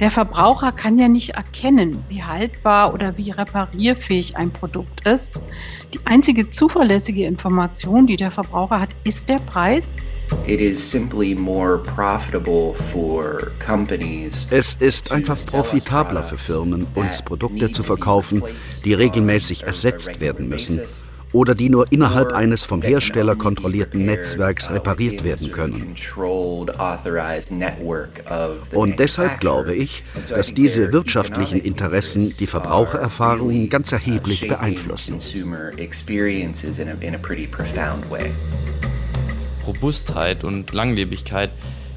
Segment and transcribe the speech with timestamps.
[0.00, 5.34] Der Verbraucher kann ja nicht erkennen, wie haltbar oder wie reparierfähig ein Produkt ist.
[5.92, 9.94] Die einzige zuverlässige Information, die der Verbraucher hat, ist der Preis.
[14.50, 18.42] Es ist einfach profitabler für Firmen, uns Produkte zu verkaufen,
[18.84, 20.80] die regelmäßig ersetzt werden müssen
[21.34, 25.94] oder die nur innerhalb eines vom Hersteller kontrollierten Netzwerks repariert werden können.
[28.72, 35.18] Und deshalb glaube ich, dass diese wirtschaftlichen Interessen die Verbrauchererfahrungen ganz erheblich beeinflussen.
[39.66, 41.50] Robustheit und Langlebigkeit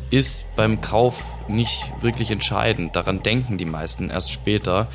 [0.10, 2.96] ist beim Kauf nicht wirklich entscheidend.
[2.96, 4.88] Daran denken die meisten erst später.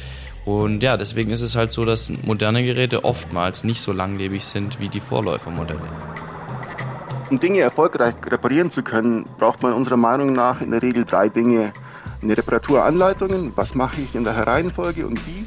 [0.45, 4.81] Und ja, deswegen ist es halt so, dass moderne Geräte oftmals nicht so langlebig sind
[4.81, 5.81] wie die Vorläufermodelle.
[7.31, 11.29] Um Dinge erfolgreich reparieren zu können, braucht man unserer Meinung nach in der Regel drei
[11.29, 11.73] Dinge.
[12.21, 15.47] Eine Reparaturanleitungen, was mache ich in welcher Reihenfolge und wie.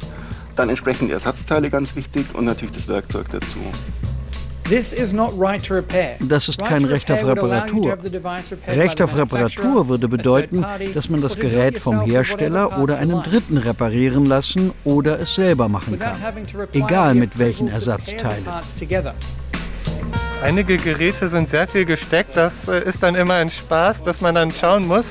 [0.55, 3.59] Dann entsprechend Ersatzteile ganz wichtig und natürlich das Werkzeug dazu.
[4.67, 7.97] Das ist kein Recht auf Reparatur.
[8.67, 14.25] Recht auf Reparatur würde bedeuten, dass man das Gerät vom Hersteller oder einem Dritten reparieren
[14.25, 16.17] lassen oder es selber machen kann.
[16.73, 18.45] Egal mit welchen Ersatzteilen.
[20.41, 22.35] Einige Geräte sind sehr viel gesteckt.
[22.35, 25.09] Das äh, ist dann immer ein Spaß, dass man dann schauen muss,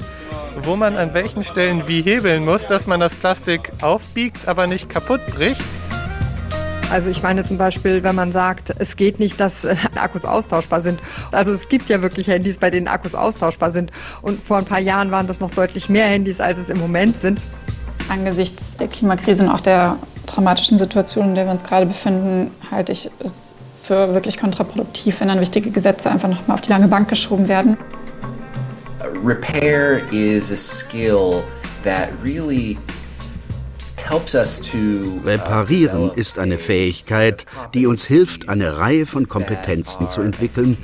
[0.61, 4.89] wo man an welchen Stellen wie hebeln muss, dass man das Plastik aufbiegt, aber nicht
[4.89, 5.61] kaputt bricht.
[6.91, 10.83] Also ich meine zum Beispiel, wenn man sagt, es geht nicht, dass äh, Akkus austauschbar
[10.83, 11.01] sind.
[11.33, 13.91] Also es gibt ja wirklich Handys, bei denen Akkus austauschbar sind.
[14.23, 17.19] Und vor ein paar Jahren waren das noch deutlich mehr Handys, als es im Moment
[17.19, 17.41] sind.
[18.09, 19.97] Angesichts der Klimakrise und auch der
[20.27, 25.29] traumatischen Situation, in der wir uns gerade befinden, halte ich es für wirklich kontraproduktiv, wenn
[25.29, 27.77] dann wichtige Gesetze einfach nochmal auf die lange Bank geschoben werden.
[29.23, 31.45] Repair is a skill
[31.83, 32.79] that really
[35.25, 40.77] Reparieren ist eine Fähigkeit, die uns hilft, eine Reihe von Kompetenzen zu entwickeln,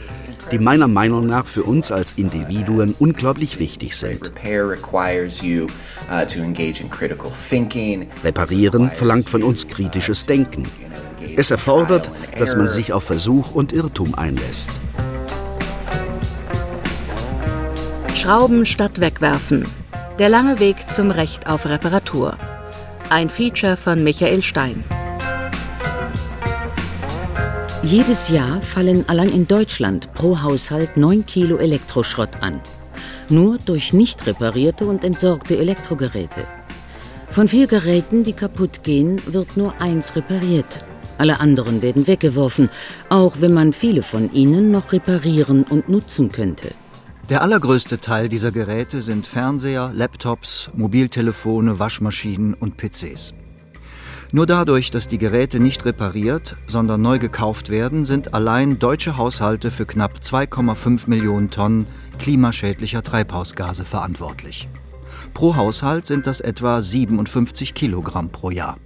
[0.50, 4.32] die meiner Meinung nach für uns als Individuen unglaublich wichtig sind.
[8.24, 10.66] Reparieren verlangt von uns kritisches Denken.
[11.36, 14.70] Es erfordert, dass man sich auf Versuch und Irrtum einlässt.
[18.14, 19.66] Schrauben statt wegwerfen.
[20.18, 22.36] Der lange Weg zum Recht auf Reparatur.
[23.12, 24.84] Ein Feature von Michael Stein.
[27.82, 32.60] Jedes Jahr fallen allein in Deutschland pro Haushalt 9 Kilo Elektroschrott an.
[33.28, 36.46] Nur durch nicht reparierte und entsorgte Elektrogeräte.
[37.32, 40.84] Von vier Geräten, die kaputt gehen, wird nur eins repariert.
[41.18, 42.70] Alle anderen werden weggeworfen,
[43.08, 46.74] auch wenn man viele von ihnen noch reparieren und nutzen könnte.
[47.30, 53.34] Der allergrößte Teil dieser Geräte sind Fernseher, Laptops, Mobiltelefone, Waschmaschinen und PCs.
[54.32, 59.70] Nur dadurch, dass die Geräte nicht repariert, sondern neu gekauft werden, sind allein deutsche Haushalte
[59.70, 61.86] für knapp 2,5 Millionen Tonnen
[62.18, 64.68] klimaschädlicher Treibhausgase verantwortlich.
[65.32, 68.76] Pro Haushalt sind das etwa 57 Kilogramm pro Jahr.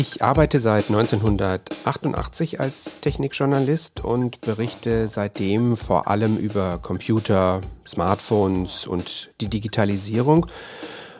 [0.00, 9.30] Ich arbeite seit 1988 als Technikjournalist und berichte seitdem vor allem über Computer, Smartphones und
[9.42, 10.46] die Digitalisierung.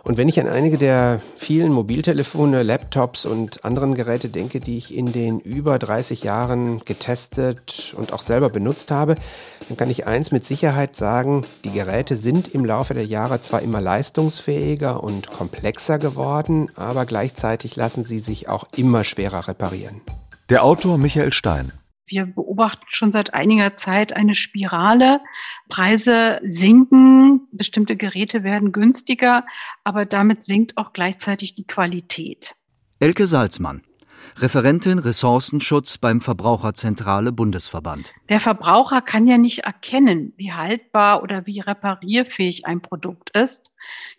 [0.02, 4.94] Und wenn ich an einige der vielen Mobiltelefone, Laptops und anderen Geräte denke, die ich
[4.94, 9.16] in den über 30 Jahren getestet und auch selber benutzt habe,
[9.68, 13.62] dann kann ich eins mit Sicherheit sagen, die Geräte sind im Laufe der Jahre zwar
[13.62, 20.00] immer leistungsfähiger und komplexer geworden, aber gleichzeitig lassen sie sich auch immer schwerer reparieren.
[20.48, 21.72] Der Autor Michael Stein
[22.10, 25.20] wir beobachten schon seit einiger Zeit eine Spirale.
[25.68, 29.46] Preise sinken, bestimmte Geräte werden günstiger,
[29.84, 32.54] aber damit sinkt auch gleichzeitig die Qualität.
[32.98, 33.82] Elke Salzmann
[34.40, 38.14] Referentin Ressourcenschutz beim Verbraucherzentrale Bundesverband.
[38.30, 43.70] Der Verbraucher kann ja nicht erkennen, wie haltbar oder wie reparierfähig ein Produkt ist.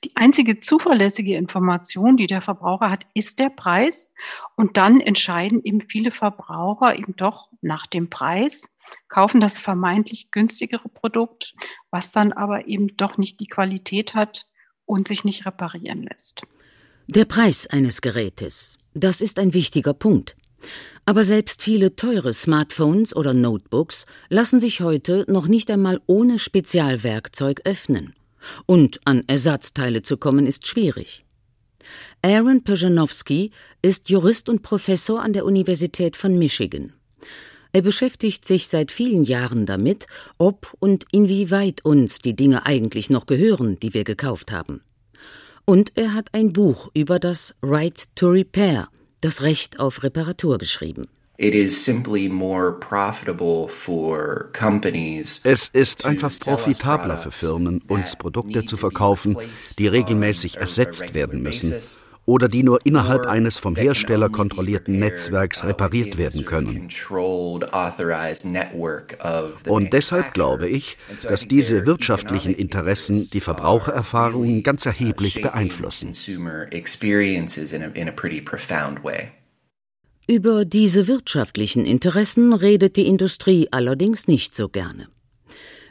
[0.04, 4.14] Die einzige zuverlässige Information, die der Verbraucher hat, ist der Preis.
[4.56, 8.70] Und dann entscheiden eben viele Verbraucher eben doch nach dem Preis,
[9.08, 11.56] kaufen das vermeintlich günstigere Produkt,
[11.90, 14.46] was dann aber eben doch nicht die Qualität hat
[14.86, 16.44] und sich nicht reparieren lässt.
[17.08, 18.78] Der Preis eines Gerätes.
[18.94, 20.36] Das ist ein wichtiger Punkt.
[21.06, 27.62] Aber selbst viele teure Smartphones oder Notebooks lassen sich heute noch nicht einmal ohne Spezialwerkzeug
[27.66, 28.14] öffnen.
[28.66, 31.26] Und an Ersatzteile zu kommen ist schwierig.
[32.22, 33.52] Aaron Perjanowski
[33.82, 36.94] ist Jurist und Professor an der Universität von Michigan.
[37.74, 40.06] Er beschäftigt sich seit vielen Jahren damit,
[40.38, 44.82] ob und inwieweit uns die Dinge eigentlich noch gehören, die wir gekauft haben.
[45.72, 48.90] Und er hat ein Buch über das Right to Repair,
[49.22, 51.08] das Recht auf Reparatur geschrieben.
[51.38, 51.88] Es ist
[56.06, 59.38] einfach profitabler für Firmen, uns Produkte zu verkaufen,
[59.80, 61.74] die regelmäßig ersetzt werden müssen
[62.32, 66.88] oder die nur innerhalb eines vom Hersteller kontrollierten Netzwerks repariert werden können.
[69.68, 76.14] Und deshalb glaube ich, dass diese wirtschaftlichen Interessen die Verbrauchererfahrungen ganz erheblich beeinflussen.
[80.28, 85.10] Über diese wirtschaftlichen Interessen redet die Industrie allerdings nicht so gerne.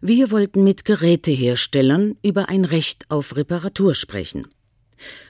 [0.00, 4.46] Wir wollten mit Geräteherstellern über ein Recht auf Reparatur sprechen.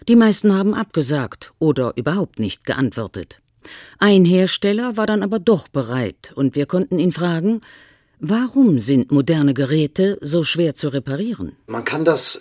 [0.08, 3.40] Die meisten haben abgesagt oder überhaupt nicht geantwortet.
[3.98, 7.60] Ein Hersteller war dann aber doch bereit, und wir konnten ihn fragen,
[8.18, 11.56] warum sind moderne Geräte so schwer zu reparieren?
[11.66, 12.40] Man kann das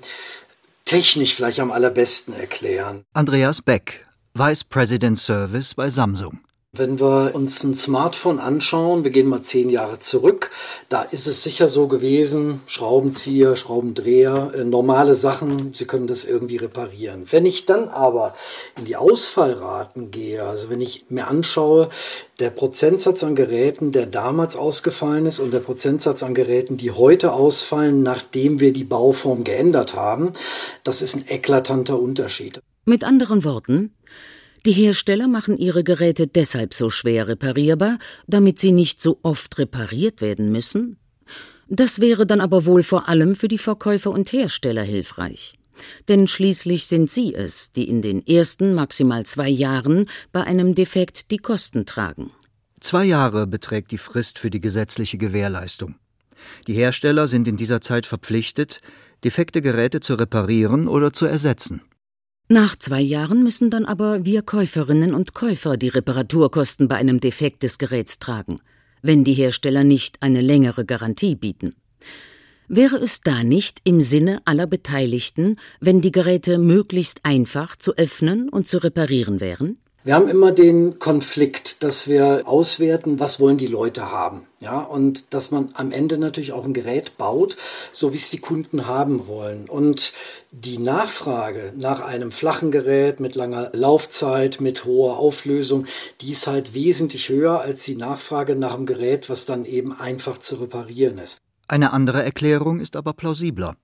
[0.86, 3.04] technisch vielleicht am allerbesten erklären.
[3.14, 6.40] Andreas Beck, Vice President Service bei Samsung.
[6.72, 10.52] Wenn wir uns ein Smartphone anschauen, wir gehen mal zehn Jahre zurück,
[10.88, 16.58] da ist es sicher so gewesen, Schraubenzieher, Schraubendreher, äh, normale Sachen, Sie können das irgendwie
[16.58, 17.26] reparieren.
[17.32, 18.36] Wenn ich dann aber
[18.78, 21.90] in die Ausfallraten gehe, also wenn ich mir anschaue,
[22.40, 27.34] der Prozentsatz an Geräten, der damals ausgefallen ist und der Prozentsatz an Geräten, die heute
[27.34, 30.34] ausfallen, nachdem wir die Bauform geändert haben,
[30.84, 32.62] das ist ein eklatanter Unterschied.
[32.86, 33.94] Mit anderen Worten,
[34.66, 37.98] die Hersteller machen ihre Geräte deshalb so schwer reparierbar,
[38.28, 40.98] damit sie nicht so oft repariert werden müssen?
[41.68, 45.54] Das wäre dann aber wohl vor allem für die Verkäufer und Hersteller hilfreich.
[46.08, 51.32] Denn schließlich sind sie es, die in den ersten maximal zwei Jahren bei einem Defekt
[51.32, 52.32] die Kosten tragen.
[52.80, 55.96] Zwei Jahre beträgt die Frist für die gesetzliche Gewährleistung.
[56.68, 58.82] Die Hersteller sind in dieser Zeit verpflichtet,
[59.24, 61.82] defekte Geräte zu reparieren oder zu ersetzen.
[62.52, 67.62] Nach zwei Jahren müssen dann aber wir Käuferinnen und Käufer die Reparaturkosten bei einem Defekt
[67.62, 68.60] des Geräts tragen,
[69.04, 71.76] wenn die Hersteller nicht eine längere Garantie bieten.
[72.68, 78.50] Wäre es da nicht im Sinne aller Beteiligten, wenn die Geräte möglichst einfach zu öffnen
[78.50, 79.78] und zu reparieren wären?
[80.06, 84.48] Wir haben immer den Konflikt, dass wir auswerten, was wollen die Leute haben.
[84.62, 87.58] Ja, und dass man am Ende natürlich auch ein Gerät baut,
[87.92, 89.68] so wie es die Kunden haben wollen.
[89.68, 90.14] Und
[90.52, 95.86] die Nachfrage nach einem flachen Gerät mit langer Laufzeit, mit hoher Auflösung,
[96.22, 100.38] die ist halt wesentlich höher als die Nachfrage nach einem Gerät, was dann eben einfach
[100.38, 101.40] zu reparieren ist.
[101.68, 103.76] Eine andere Erklärung ist aber plausibler.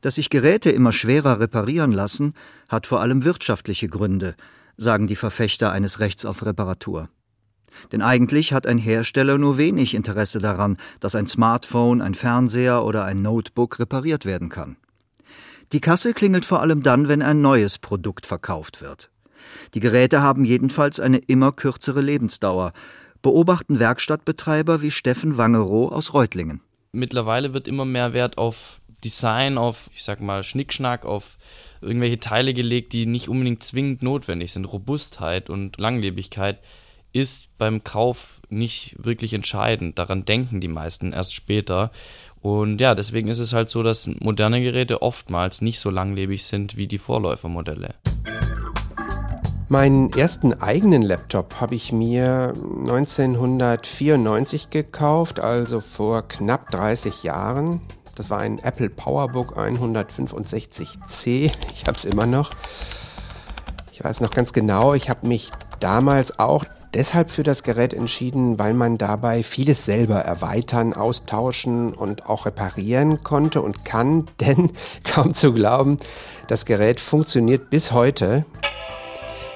[0.00, 2.32] Dass sich Geräte immer schwerer reparieren lassen,
[2.70, 4.36] hat vor allem wirtschaftliche Gründe
[4.76, 7.08] sagen die Verfechter eines Rechts auf Reparatur.
[7.92, 13.04] Denn eigentlich hat ein Hersteller nur wenig Interesse daran, dass ein Smartphone, ein Fernseher oder
[13.04, 14.76] ein Notebook repariert werden kann.
[15.72, 19.10] Die Kasse klingelt vor allem dann, wenn ein neues Produkt verkauft wird.
[19.74, 22.72] Die Geräte haben jedenfalls eine immer kürzere Lebensdauer,
[23.22, 26.60] beobachten Werkstattbetreiber wie Steffen Wangerow aus Reutlingen.
[26.92, 31.36] Mittlerweile wird immer mehr Wert auf Design, auf, ich sag mal, Schnickschnack, auf
[31.80, 34.64] irgendwelche Teile gelegt, die nicht unbedingt zwingend notwendig sind.
[34.64, 36.58] Robustheit und Langlebigkeit
[37.12, 39.98] ist beim Kauf nicht wirklich entscheidend.
[39.98, 41.92] Daran denken die meisten erst später.
[42.40, 46.76] Und ja, deswegen ist es halt so, dass moderne Geräte oftmals nicht so langlebig sind
[46.76, 47.94] wie die Vorläufermodelle.
[49.68, 57.80] Meinen ersten eigenen Laptop habe ich mir 1994 gekauft, also vor knapp 30 Jahren.
[58.14, 61.50] Das war ein Apple PowerBook 165C.
[61.72, 62.50] Ich habe es immer noch.
[63.92, 68.58] Ich weiß noch ganz genau, ich habe mich damals auch deshalb für das Gerät entschieden,
[68.58, 74.72] weil man dabei vieles selber erweitern, austauschen und auch reparieren konnte und kann, denn
[75.04, 75.98] kaum zu glauben,
[76.48, 78.44] das Gerät funktioniert bis heute.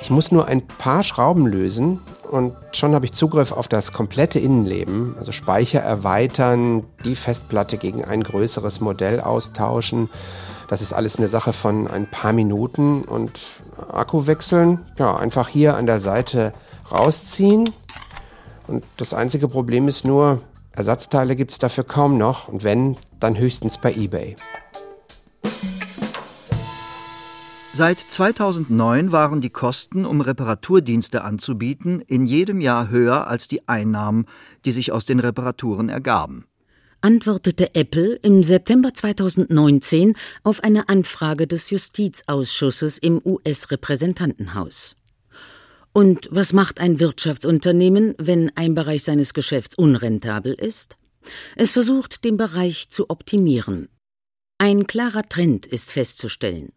[0.00, 2.00] Ich muss nur ein paar Schrauben lösen
[2.30, 8.04] und schon habe ich Zugriff auf das komplette Innenleben, also Speicher erweitern, die Festplatte gegen
[8.04, 10.08] ein größeres Modell austauschen.
[10.68, 13.40] Das ist alles eine Sache von ein paar Minuten und
[13.90, 16.52] Akku wechseln, ja, einfach hier an der Seite
[16.90, 17.70] rausziehen.
[18.66, 20.40] Und das einzige Problem ist nur,
[20.72, 24.36] Ersatzteile gibt es dafür kaum noch und wenn, dann höchstens bei eBay.
[27.78, 34.26] Seit 2009 waren die Kosten, um Reparaturdienste anzubieten, in jedem Jahr höher als die Einnahmen,
[34.64, 36.48] die sich aus den Reparaturen ergaben.
[37.02, 44.96] Antwortete Apple im September 2019 auf eine Anfrage des Justizausschusses im US-Repräsentantenhaus.
[45.92, 50.96] Und was macht ein Wirtschaftsunternehmen, wenn ein Bereich seines Geschäfts unrentabel ist?
[51.54, 53.88] Es versucht, den Bereich zu optimieren.
[54.58, 56.72] Ein klarer Trend ist festzustellen.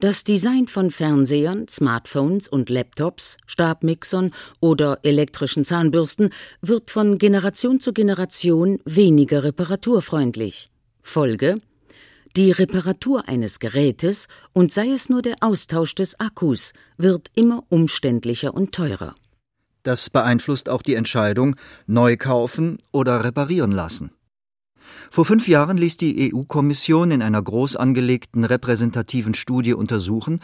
[0.00, 6.30] Das Design von Fernsehern, Smartphones und Laptops, Stabmixern oder elektrischen Zahnbürsten
[6.60, 10.68] wird von Generation zu Generation weniger reparaturfreundlich.
[11.02, 11.56] Folge
[12.36, 18.52] die Reparatur eines Gerätes und sei es nur der Austausch des Akkus wird immer umständlicher
[18.52, 19.14] und teurer.
[19.84, 21.56] Das beeinflusst auch die Entscheidung,
[21.86, 24.10] neu kaufen oder reparieren lassen.
[25.10, 30.40] Vor fünf Jahren ließ die EU-Kommission in einer groß angelegten repräsentativen Studie untersuchen,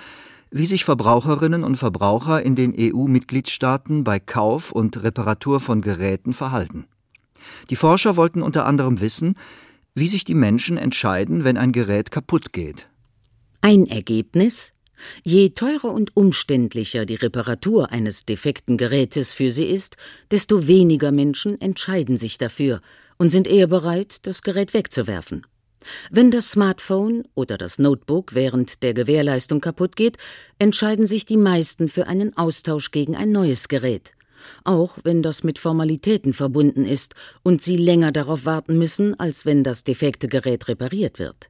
[0.50, 6.84] wie sich Verbraucherinnen und Verbraucher in den EU-Mitgliedstaaten bei Kauf und Reparatur von Geräten verhalten.
[7.70, 9.34] Die Forscher wollten unter anderem wissen,
[9.94, 12.88] wie sich die Menschen entscheiden, wenn ein Gerät kaputt geht.
[13.60, 14.72] Ein Ergebnis
[15.24, 19.96] Je teurer und umständlicher die Reparatur eines defekten Gerätes für sie ist,
[20.30, 22.80] desto weniger Menschen entscheiden sich dafür,
[23.22, 25.46] und sind eher bereit, das Gerät wegzuwerfen.
[26.10, 30.16] Wenn das Smartphone oder das Notebook während der Gewährleistung kaputt geht,
[30.58, 34.10] entscheiden sich die meisten für einen Austausch gegen ein neues Gerät,
[34.64, 37.14] auch wenn das mit Formalitäten verbunden ist
[37.44, 41.48] und sie länger darauf warten müssen, als wenn das defekte Gerät repariert wird.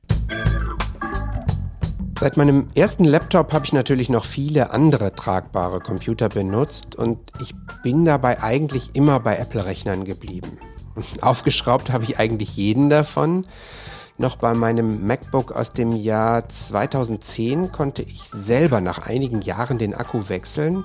[2.21, 7.55] Seit meinem ersten Laptop habe ich natürlich noch viele andere tragbare Computer benutzt und ich
[7.83, 10.59] bin dabei eigentlich immer bei Apple-Rechnern geblieben.
[11.21, 13.47] Aufgeschraubt habe ich eigentlich jeden davon.
[14.19, 19.95] Noch bei meinem MacBook aus dem Jahr 2010 konnte ich selber nach einigen Jahren den
[19.95, 20.85] Akku wechseln.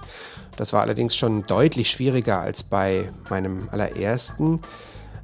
[0.56, 4.62] Das war allerdings schon deutlich schwieriger als bei meinem allerersten.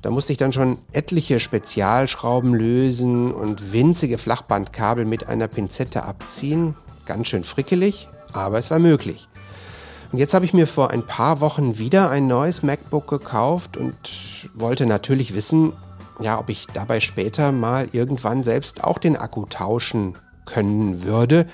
[0.03, 6.75] Da musste ich dann schon etliche Spezialschrauben lösen und winzige Flachbandkabel mit einer Pinzette abziehen.
[7.05, 9.27] Ganz schön frickelig, aber es war möglich.
[10.13, 13.95] Und jetzt habe ich mir vor ein paar Wochen wieder ein neues MacBook gekauft und
[14.53, 15.73] wollte natürlich wissen,
[16.19, 20.15] ja, ob ich dabei später mal irgendwann selbst auch den Akku tauschen
[20.45, 21.47] können würde.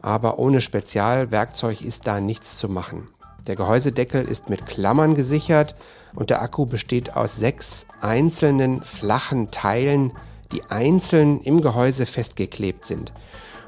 [0.00, 3.08] Aber ohne Spezialwerkzeug ist da nichts zu machen.
[3.48, 5.74] Der Gehäusedeckel ist mit Klammern gesichert
[6.14, 10.12] und der Akku besteht aus sechs einzelnen flachen Teilen,
[10.52, 13.12] die einzeln im Gehäuse festgeklebt sind.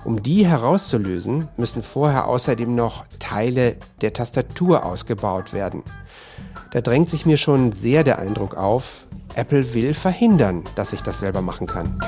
[0.05, 5.85] Um die herauszulösen, müssen vorher außerdem noch Teile der Tastatur ausgebaut werden.
[6.73, 11.21] Da drängt sich mir schon sehr der Eindruck auf, Apple will verhindern, dass ich das
[11.21, 11.99] selber machen kann.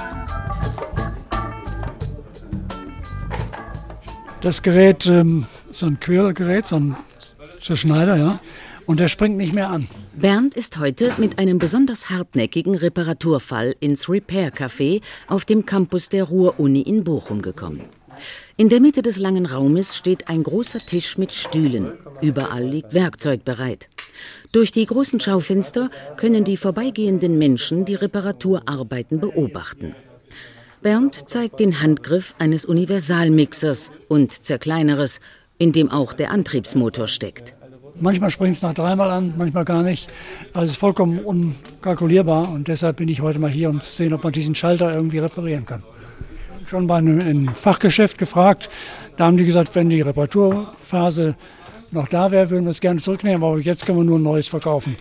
[4.40, 6.96] Das Gerät ähm, ist ein Quergerät, so ein
[7.60, 8.40] Schneider, ja.
[8.86, 9.88] Und der springt nicht mehr an.
[10.14, 16.24] Bernd ist heute mit einem besonders hartnäckigen Reparaturfall ins Repair Café auf dem Campus der
[16.24, 17.82] Ruhr-Uni in Bochum gekommen.
[18.56, 21.92] In der Mitte des langen Raumes steht ein großer Tisch mit Stühlen.
[22.20, 23.88] Überall liegt Werkzeug bereit.
[24.52, 29.94] Durch die großen Schaufenster können die vorbeigehenden Menschen die Reparaturarbeiten beobachten.
[30.82, 35.20] Bernd zeigt den Handgriff eines Universalmixers und zerkleineres,
[35.58, 37.54] in dem auch der Antriebsmotor steckt.
[38.00, 40.10] Manchmal springt es nach dreimal an, manchmal gar nicht.
[40.54, 44.12] Also es ist vollkommen unkalkulierbar und deshalb bin ich heute mal hier, um zu sehen,
[44.14, 45.82] ob man diesen Schalter irgendwie reparieren kann.
[46.68, 48.70] Schon bei einem, einem Fachgeschäft gefragt,
[49.16, 51.36] da haben die gesagt, wenn die Reparaturphase
[51.90, 54.96] noch da wäre, würden wir es gerne zurücknehmen, aber jetzt können wir nur Neues verkaufen.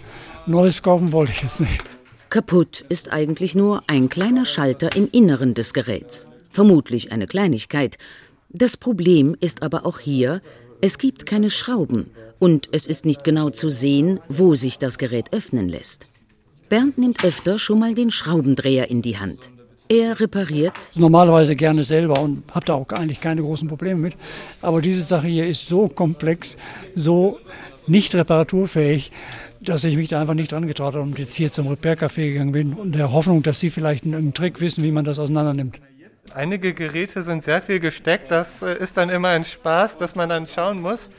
[0.45, 1.81] Neues kaufen wollte ich jetzt nicht.
[2.29, 6.27] Kaputt ist eigentlich nur ein kleiner Schalter im Inneren des Geräts.
[6.51, 7.97] Vermutlich eine Kleinigkeit.
[8.49, 10.41] Das Problem ist aber auch hier,
[10.81, 15.31] es gibt keine Schrauben und es ist nicht genau zu sehen, wo sich das Gerät
[15.31, 16.07] öffnen lässt.
[16.69, 19.51] Bernd nimmt öfter schon mal den Schraubendreher in die Hand.
[19.87, 20.73] Er repariert.
[20.95, 24.17] Normalerweise gerne selber und habe da auch eigentlich keine großen Probleme mit.
[24.61, 26.57] Aber diese Sache hier ist so komplex,
[26.95, 27.37] so
[27.85, 29.11] nicht reparaturfähig,
[29.59, 32.53] dass ich mich da einfach nicht dran getraut habe und jetzt hier zum Repair-Café gegangen
[32.53, 35.79] bin und der Hoffnung, dass Sie vielleicht einen Trick wissen, wie man das auseinander nimmt.
[36.33, 38.31] Einige Geräte sind sehr viel gesteckt.
[38.31, 41.09] Das äh, ist dann immer ein Spaß, dass man dann schauen muss,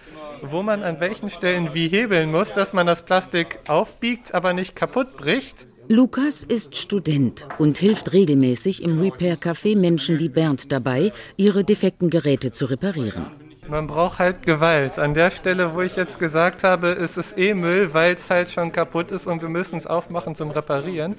[0.43, 4.75] wo man an welchen Stellen wie hebeln muss, dass man das Plastik aufbiegt, aber nicht
[4.75, 5.67] kaputt bricht.
[5.89, 12.09] Lukas ist Student und hilft regelmäßig im Repair Café Menschen wie Bernd dabei, ihre defekten
[12.11, 13.27] Geräte zu reparieren.
[13.69, 14.99] Man braucht halt Gewalt.
[14.99, 18.51] An der Stelle, wo ich jetzt gesagt habe, ist es eh Müll, weil es halt
[18.51, 21.17] schon kaputt ist und wir müssen es aufmachen zum Reparieren,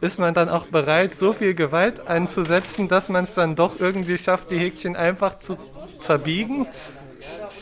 [0.00, 4.18] ist man dann auch bereit, so viel Gewalt einzusetzen, dass man es dann doch irgendwie
[4.18, 5.56] schafft, die Häkchen einfach zu
[6.02, 6.66] zerbiegen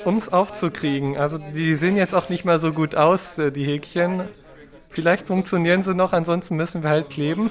[0.05, 1.17] um es aufzukriegen.
[1.17, 4.29] Also die sehen jetzt auch nicht mal so gut aus, äh, die Häkchen.
[4.91, 7.51] Vielleicht funktionieren sie noch, ansonsten müssen wir halt kleben.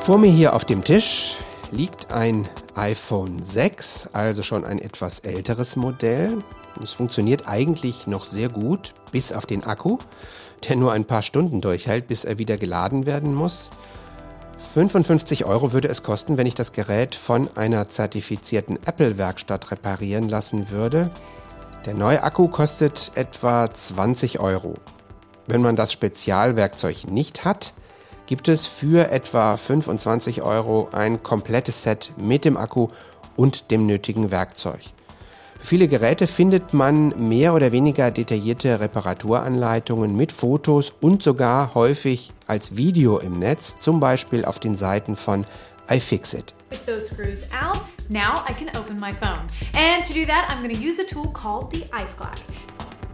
[0.00, 1.36] Vor mir hier auf dem Tisch
[1.70, 6.42] liegt ein iPhone 6, also schon ein etwas älteres Modell.
[6.82, 9.98] Es funktioniert eigentlich noch sehr gut, bis auf den Akku,
[10.68, 13.70] der nur ein paar Stunden durchhält, bis er wieder geladen werden muss.
[14.72, 20.70] 55 Euro würde es kosten, wenn ich das Gerät von einer zertifizierten Apple-Werkstatt reparieren lassen
[20.70, 21.10] würde.
[21.86, 24.74] Der neue Akku kostet etwa 20 Euro.
[25.46, 27.74] Wenn man das Spezialwerkzeug nicht hat,
[28.26, 32.88] gibt es für etwa 25 Euro ein komplettes Set mit dem Akku
[33.36, 34.80] und dem nötigen Werkzeug.
[35.64, 42.34] Für viele Geräte findet man mehr oder weniger detaillierte Reparaturanleitungen mit Fotos und sogar häufig
[42.46, 45.46] als Video im Netz, zum Beispiel auf den Seiten von
[45.88, 46.54] iFixit.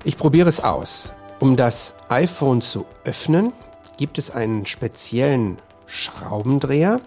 [0.03, 1.13] Ich probiere es aus.
[1.39, 3.53] Um das iPhone zu öffnen,
[3.97, 7.01] gibt es einen speziellen Schraubendreher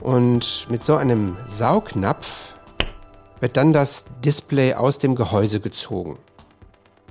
[0.00, 2.55] und mit so einem Saugnapf
[3.40, 6.18] wird dann das Display aus dem Gehäuse gezogen.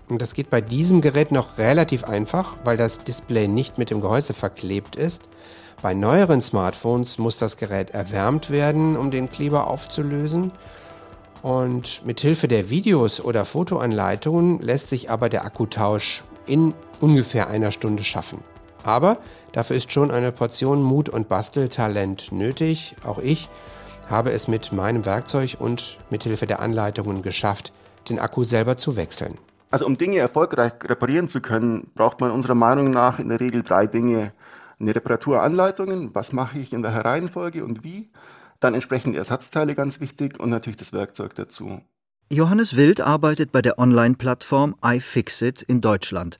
[0.08, 4.01] Und das geht bei diesem Gerät noch relativ einfach, weil das Display nicht mit dem
[4.01, 5.24] Gehäuse verklebt ist.
[5.82, 10.51] Bei neueren Smartphones muss das Gerät erwärmt werden, um den Kleber aufzulösen.
[11.41, 17.72] Und mit Hilfe der Videos oder Fotoanleitungen lässt sich aber der Akkutausch in ungefähr einer
[17.72, 18.44] Stunde schaffen.
[18.84, 19.17] Aber
[19.51, 22.96] dafür ist schon eine Portion Mut und Basteltalent nötig.
[23.03, 23.50] Auch ich
[24.09, 27.74] habe es mit meinem Werkzeug und mit Hilfe der Anleitungen geschafft,
[28.09, 29.38] den Akku selber zu wechseln.
[29.71, 33.63] Also um Dinge erfolgreich reparieren zu können, braucht man unserer Meinung nach in der Regel
[33.63, 34.31] drei Dinge.
[34.79, 38.12] Eine Reparaturanleitung, was mache ich in welcher Reihenfolge und wie.
[38.59, 41.81] Dann entsprechend Ersatzteile ganz wichtig und natürlich das Werkzeug dazu.
[42.31, 46.38] Johannes Wild arbeitet bei der Online-Plattform iFixit in Deutschland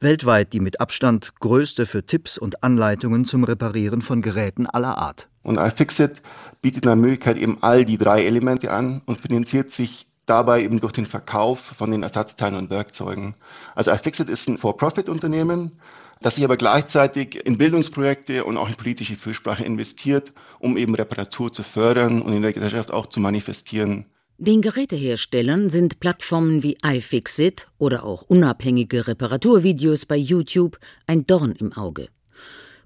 [0.00, 5.28] weltweit die mit Abstand größte für Tipps und Anleitungen zum Reparieren von Geräten aller Art.
[5.42, 6.22] Und iFixit
[6.62, 10.92] bietet eine Möglichkeit eben all die drei Elemente an und finanziert sich dabei eben durch
[10.92, 13.34] den Verkauf von den Ersatzteilen und Werkzeugen.
[13.74, 15.76] Also iFixit ist ein For-Profit-Unternehmen,
[16.20, 21.52] das sich aber gleichzeitig in Bildungsprojekte und auch in politische Fürsprache investiert, um eben Reparatur
[21.52, 24.06] zu fördern und in der Gesellschaft auch zu manifestieren.
[24.38, 31.72] Den Geräteherstellern sind Plattformen wie iFixit oder auch unabhängige Reparaturvideos bei YouTube ein Dorn im
[31.72, 32.08] Auge.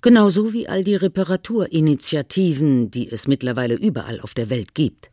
[0.03, 5.11] Genauso wie all die Reparaturinitiativen, die es mittlerweile überall auf der Welt gibt.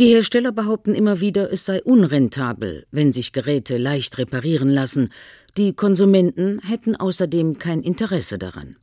[0.00, 5.10] Die Hersteller behaupten immer wieder, es sei unrentabel, wenn sich Geräte leicht reparieren lassen,
[5.56, 8.76] die Konsumenten hätten außerdem kein Interesse daran.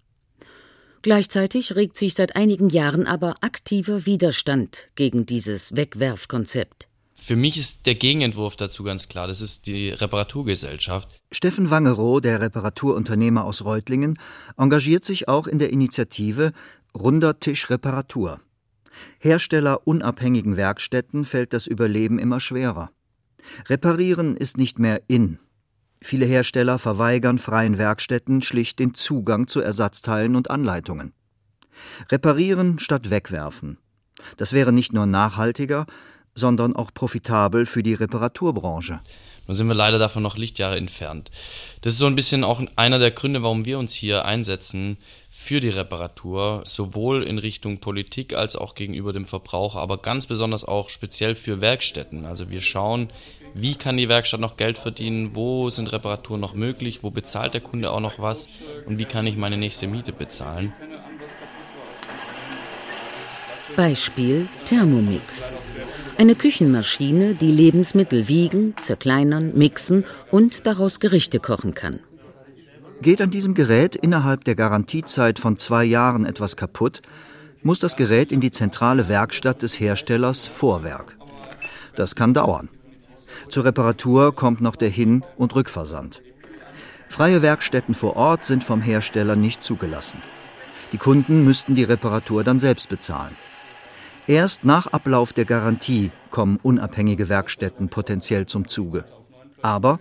[1.04, 6.88] Gleichzeitig regt sich seit einigen Jahren aber aktiver Widerstand gegen dieses Wegwerfkonzept.
[7.14, 9.28] Für mich ist der Gegenentwurf dazu ganz klar.
[9.28, 11.10] Das ist die Reparaturgesellschaft.
[11.30, 14.18] Steffen Wangerow, der Reparaturunternehmer aus Reutlingen,
[14.58, 16.54] engagiert sich auch in der Initiative
[16.98, 18.40] Runder Tisch Reparatur.
[19.20, 22.92] Herstellerunabhängigen Werkstätten fällt das Überleben immer schwerer.
[23.68, 25.40] Reparieren ist nicht mehr in,
[26.04, 31.14] Viele Hersteller verweigern freien Werkstätten schlicht den Zugang zu Ersatzteilen und Anleitungen.
[32.12, 33.78] Reparieren statt wegwerfen.
[34.36, 35.86] Das wäre nicht nur nachhaltiger,
[36.36, 39.00] sondern auch profitabel für die Reparaturbranche.
[39.48, 41.32] Nun sind wir leider davon noch Lichtjahre entfernt.
[41.82, 44.98] Das ist so ein bisschen auch einer der Gründe, warum wir uns hier einsetzen
[45.32, 50.66] für die Reparatur, sowohl in Richtung Politik als auch gegenüber dem Verbraucher, aber ganz besonders
[50.66, 52.26] auch speziell für Werkstätten.
[52.26, 53.10] Also wir schauen,
[53.54, 57.62] wie kann die Werkstatt noch Geld verdienen, wo sind Reparaturen noch möglich, wo bezahlt der
[57.62, 58.48] Kunde auch noch was
[58.86, 60.74] und wie kann ich meine nächste Miete bezahlen.
[63.76, 65.52] Beispiel Thermomix.
[66.18, 72.00] Eine Küchenmaschine, die Lebensmittel wiegen, zerkleinern, mixen und daraus Gerichte kochen kann.
[73.02, 77.02] Geht an diesem Gerät innerhalb der Garantiezeit von zwei Jahren etwas kaputt,
[77.64, 81.18] muss das Gerät in die zentrale Werkstatt des Herstellers Vorwerk.
[81.96, 82.70] Das kann dauern.
[83.54, 86.24] Zur Reparatur kommt noch der Hin- und Rückversand.
[87.08, 90.18] Freie Werkstätten vor Ort sind vom Hersteller nicht zugelassen.
[90.92, 93.36] Die Kunden müssten die Reparatur dann selbst bezahlen.
[94.26, 99.06] Erst nach Ablauf der Garantie kommen unabhängige Werkstätten potenziell zum Zuge.
[99.62, 100.00] Aber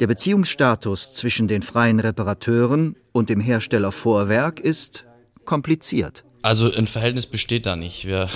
[0.00, 5.04] der Beziehungsstatus zwischen den freien Reparateuren und dem Hersteller Vorwerk ist
[5.44, 6.24] kompliziert.
[6.40, 8.06] Also ein Verhältnis besteht da nicht.
[8.06, 8.30] Wir,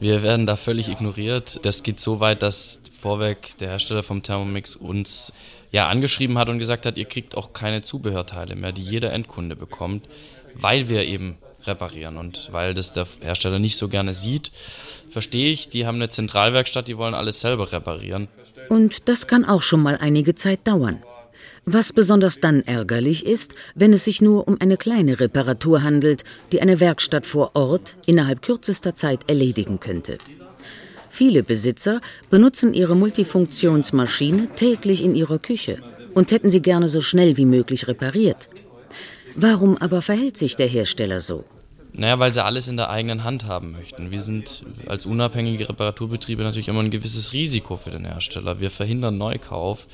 [0.00, 1.60] wir werden da völlig ignoriert.
[1.62, 5.32] Das geht so weit, dass Vorwerk, der Hersteller vom Thermomix, uns
[5.70, 9.54] ja angeschrieben hat und gesagt hat, ihr kriegt auch keine Zubehörteile mehr, die jeder Endkunde
[9.54, 10.06] bekommt,
[10.54, 14.50] weil wir eben reparieren und weil das der Hersteller nicht so gerne sieht.
[15.10, 18.28] Verstehe ich, die haben eine Zentralwerkstatt, die wollen alles selber reparieren.
[18.68, 21.02] Und das kann auch schon mal einige Zeit dauern.
[21.64, 26.62] Was besonders dann ärgerlich ist, wenn es sich nur um eine kleine Reparatur handelt, die
[26.62, 30.18] eine Werkstatt vor Ort innerhalb kürzester Zeit erledigen könnte.
[31.10, 35.78] Viele Besitzer benutzen ihre Multifunktionsmaschine täglich in ihrer Küche
[36.14, 38.48] und hätten sie gerne so schnell wie möglich repariert.
[39.36, 41.44] Warum aber verhält sich der Hersteller so?
[41.92, 44.10] Naja, weil sie alles in der eigenen Hand haben möchten.
[44.10, 48.60] Wir sind als unabhängige Reparaturbetriebe natürlich immer ein gewisses Risiko für den Hersteller.
[48.60, 49.88] Wir verhindern Neukauf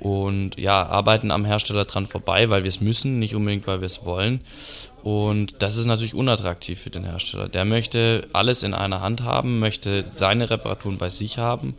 [0.00, 3.86] und ja, arbeiten am Hersteller dran vorbei, weil wir es müssen, nicht unbedingt, weil wir
[3.86, 4.40] es wollen.
[5.02, 7.48] Und das ist natürlich unattraktiv für den Hersteller.
[7.48, 11.74] Der möchte alles in einer Hand haben, möchte seine Reparaturen bei sich haben,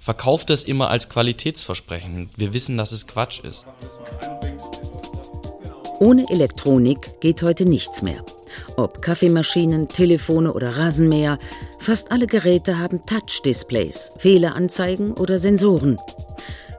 [0.00, 2.30] verkauft das immer als Qualitätsversprechen.
[2.36, 3.66] Wir wissen, dass es Quatsch ist.
[6.00, 8.24] Ohne Elektronik geht heute nichts mehr.
[8.76, 11.38] Ob Kaffeemaschinen, Telefone oder Rasenmäher,
[11.78, 15.96] fast alle Geräte haben Touch-Displays, Fehleranzeigen oder Sensoren.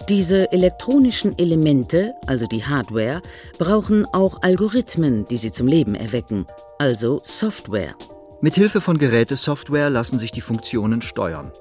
[0.08, 3.24] Diese elektronischen Elemente, also die Hardware,
[3.58, 6.46] brauchen auch Algorithmen, die sie zum Leben erwecken,
[6.78, 7.96] also Software.
[8.40, 11.52] Mithilfe von Gerätesoftware lassen sich die Funktionen steuern.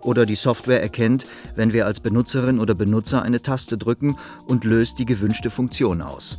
[0.00, 4.98] Oder die Software erkennt, wenn wir als Benutzerin oder Benutzer eine Taste drücken und löst
[4.98, 6.38] die gewünschte Funktion aus.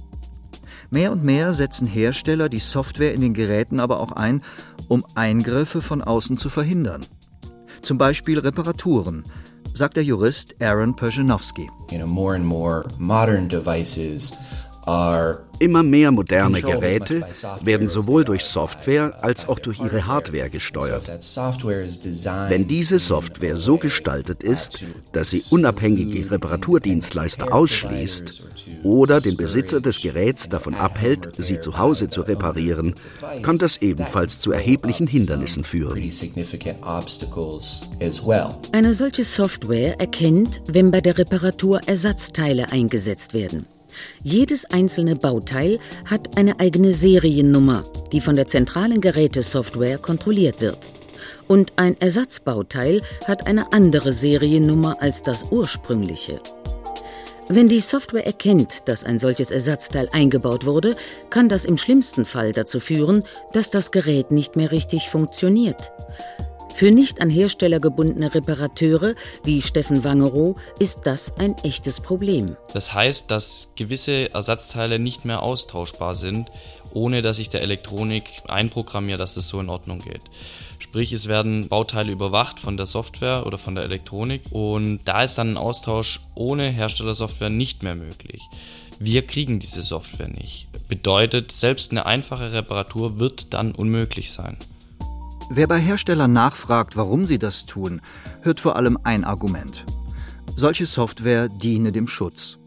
[0.89, 4.41] Mehr und mehr setzen Hersteller die Software in den Geräten aber auch ein,
[4.87, 7.05] um Eingriffe von außen zu verhindern.
[7.83, 9.23] Zum Beispiel Reparaturen,
[9.73, 11.69] sagt der Jurist Aaron Perjanowski.
[11.91, 14.62] You know, more and more modern devices
[15.59, 17.25] Immer mehr moderne Geräte
[17.61, 21.07] werden sowohl durch Software als auch durch ihre Hardware gesteuert.
[22.49, 28.43] Wenn diese Software so gestaltet ist, dass sie unabhängige Reparaturdienstleister ausschließt
[28.83, 32.95] oder den Besitzer des Geräts davon abhält, sie zu Hause zu reparieren,
[33.41, 36.11] kann das ebenfalls zu erheblichen Hindernissen führen.
[38.73, 43.65] Eine solche Software erkennt, wenn bei der Reparatur Ersatzteile eingesetzt werden.
[44.23, 50.77] Jedes einzelne Bauteil hat eine eigene Seriennummer, die von der zentralen Gerätesoftware kontrolliert wird.
[51.47, 56.39] Und ein Ersatzbauteil hat eine andere Seriennummer als das ursprüngliche.
[57.49, 60.95] Wenn die Software erkennt, dass ein solches Ersatzteil eingebaut wurde,
[61.29, 65.91] kann das im schlimmsten Fall dazu führen, dass das Gerät nicht mehr richtig funktioniert.
[66.75, 72.57] Für nicht an Hersteller gebundene Reparateure wie Steffen Wangerow ist das ein echtes Problem.
[72.73, 76.49] Das heißt, dass gewisse Ersatzteile nicht mehr austauschbar sind,
[76.91, 80.23] ohne dass ich der Elektronik einprogrammiere, dass es so in Ordnung geht.
[80.79, 85.37] Sprich, es werden Bauteile überwacht von der Software oder von der Elektronik und da ist
[85.37, 88.41] dann ein Austausch ohne Herstellersoftware nicht mehr möglich.
[88.99, 90.67] Wir kriegen diese Software nicht.
[90.87, 94.57] Bedeutet, selbst eine einfache Reparatur wird dann unmöglich sein.
[95.49, 98.01] Wer bei Herstellern nachfragt, warum sie das tun,
[98.41, 99.85] hört vor allem ein Argument.
[100.55, 102.57] Solche Software diene dem Schutz.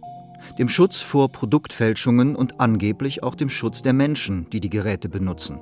[0.59, 5.59] Dem Schutz vor Produktfälschungen und angeblich auch dem Schutz der Menschen, die die Geräte benutzen.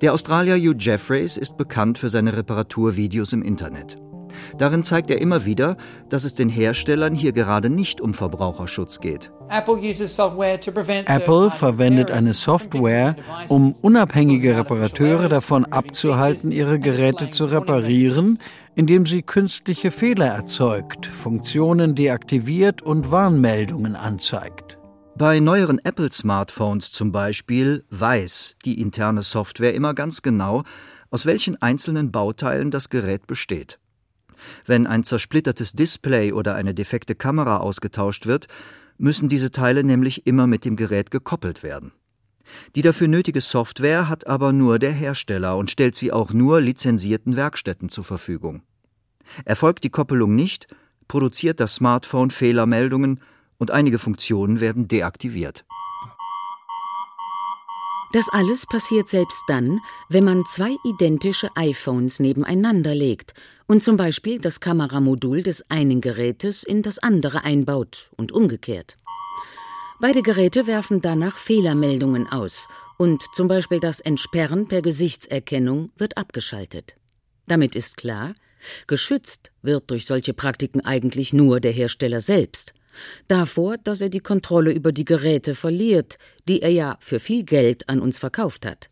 [0.00, 3.98] Der Australier Hugh Jeffreys ist bekannt für seine Reparaturvideos im Internet.
[4.58, 5.76] Darin zeigt er immer wieder,
[6.08, 9.32] dass es den Herstellern hier gerade nicht um Verbraucherschutz geht.
[9.48, 13.16] Apple verwendet eine Software,
[13.48, 18.38] um unabhängige Reparateure davon abzuhalten, ihre Geräte zu reparieren,
[18.74, 24.78] indem sie künstliche Fehler erzeugt, Funktionen deaktiviert und Warnmeldungen anzeigt.
[25.16, 30.62] Bei neueren Apple-Smartphones zum Beispiel weiß die interne Software immer ganz genau,
[31.10, 33.79] aus welchen einzelnen Bauteilen das Gerät besteht.
[34.66, 38.46] Wenn ein zersplittertes Display oder eine defekte Kamera ausgetauscht wird,
[38.98, 41.92] müssen diese Teile nämlich immer mit dem Gerät gekoppelt werden.
[42.74, 47.36] Die dafür nötige Software hat aber nur der Hersteller und stellt sie auch nur lizenzierten
[47.36, 48.62] Werkstätten zur Verfügung.
[49.44, 50.66] Erfolgt die Koppelung nicht,
[51.08, 53.20] produziert das Smartphone Fehlermeldungen
[53.58, 55.64] und einige Funktionen werden deaktiviert.
[58.12, 63.34] Das alles passiert selbst dann, wenn man zwei identische iPhones nebeneinander legt
[63.70, 68.96] und zum Beispiel das Kameramodul des einen Gerätes in das andere einbaut und umgekehrt.
[70.00, 72.66] Beide Geräte werfen danach Fehlermeldungen aus
[72.98, 76.96] und zum Beispiel das Entsperren per Gesichtserkennung wird abgeschaltet.
[77.46, 78.34] Damit ist klar,
[78.88, 82.74] geschützt wird durch solche Praktiken eigentlich nur der Hersteller selbst.
[83.28, 87.88] Davor, dass er die Kontrolle über die Geräte verliert, die er ja für viel Geld
[87.88, 88.90] an uns verkauft hat.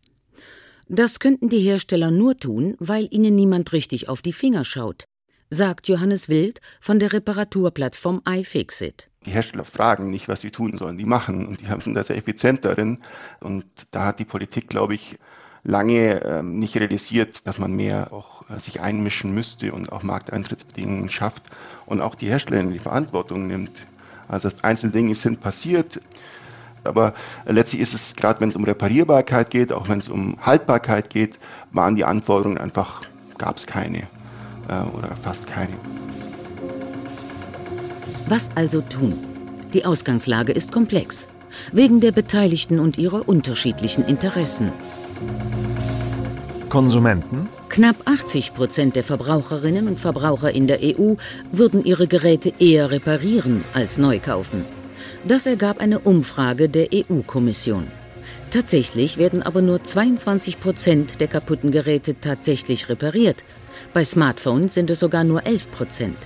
[0.91, 5.05] Das könnten die Hersteller nur tun, weil ihnen niemand richtig auf die Finger schaut,
[5.51, 9.07] sagt Johannes Wild von der Reparaturplattform iFixit.
[9.23, 12.17] Die Hersteller fragen nicht, was sie tun sollen, die machen und die sind da sehr
[12.17, 12.97] effizient darin.
[13.39, 15.19] Und da hat die Politik, glaube ich,
[15.63, 21.09] lange ähm, nicht realisiert, dass man mehr auch äh, sich einmischen müsste und auch Markteintrittsbedingungen
[21.09, 21.43] schafft
[21.85, 23.85] und auch die Hersteller in die Verantwortung nimmt.
[24.27, 26.01] Also einzelne Dinge sind passiert,
[26.83, 27.13] aber
[27.45, 31.39] letztlich ist es, gerade wenn es um Reparierbarkeit geht, auch wenn es um Haltbarkeit geht,
[31.71, 33.01] waren die Anforderungen einfach,
[33.37, 34.07] gab es keine
[34.67, 35.73] äh, oder fast keine.
[38.27, 39.13] Was also tun?
[39.73, 41.29] Die Ausgangslage ist komplex,
[41.71, 44.71] wegen der Beteiligten und ihrer unterschiedlichen Interessen.
[46.69, 47.49] Konsumenten?
[47.69, 51.15] Knapp 80 Prozent der Verbraucherinnen und Verbraucher in der EU
[51.51, 54.65] würden ihre Geräte eher reparieren als neu kaufen.
[55.25, 57.87] Das ergab eine Umfrage der EU-Kommission.
[58.51, 63.43] Tatsächlich werden aber nur 22 Prozent der kaputten Geräte tatsächlich repariert.
[63.93, 66.17] Bei Smartphones sind es sogar nur 11 Prozent.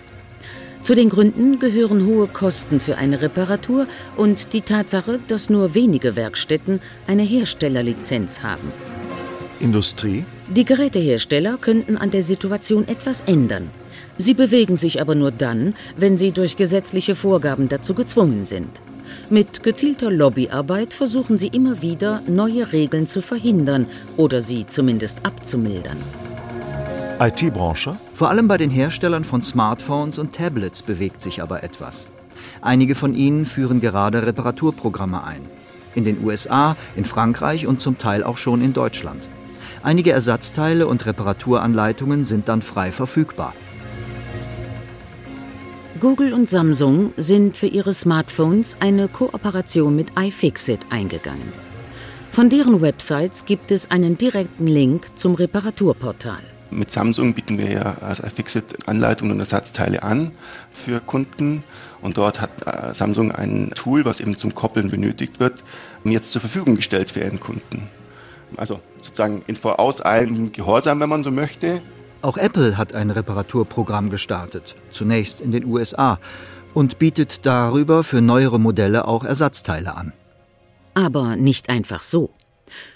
[0.83, 6.15] Zu den Gründen gehören hohe Kosten für eine Reparatur und die Tatsache, dass nur wenige
[6.15, 8.71] Werkstätten eine Herstellerlizenz haben.
[9.59, 10.25] Industrie?
[10.49, 13.69] Die Gerätehersteller könnten an der Situation etwas ändern.
[14.17, 18.69] Sie bewegen sich aber nur dann, wenn sie durch gesetzliche Vorgaben dazu gezwungen sind.
[19.29, 25.97] Mit gezielter Lobbyarbeit versuchen sie immer wieder, neue Regeln zu verhindern oder sie zumindest abzumildern.
[27.19, 27.95] IT-Branche?
[28.13, 32.07] Vor allem bei den Herstellern von Smartphones und Tablets bewegt sich aber etwas.
[32.61, 35.41] Einige von ihnen führen gerade Reparaturprogramme ein.
[35.95, 39.27] In den USA, in Frankreich und zum Teil auch schon in Deutschland.
[39.83, 43.53] Einige Ersatzteile und Reparaturanleitungen sind dann frei verfügbar.
[46.03, 51.53] Google und Samsung sind für ihre Smartphones eine Kooperation mit iFixit eingegangen.
[52.29, 56.41] Von deren Websites gibt es einen direkten Link zum Reparaturportal.
[56.71, 60.33] Mit Samsung bieten wir ja als iFixit Anleitungen und Ersatzteile an
[60.73, 61.63] für Kunden.
[62.01, 65.63] Und dort hat äh, Samsung ein Tool, was eben zum Koppeln benötigt wird,
[66.03, 67.89] jetzt zur Verfügung gestellt für ihren Kunden.
[68.57, 71.81] Also sozusagen in vorauseilendem Gehorsam, wenn man so möchte.
[72.23, 76.19] Auch Apple hat ein Reparaturprogramm gestartet, zunächst in den USA,
[76.73, 80.13] und bietet darüber für neuere Modelle auch Ersatzteile an.
[80.93, 82.31] Aber nicht einfach so.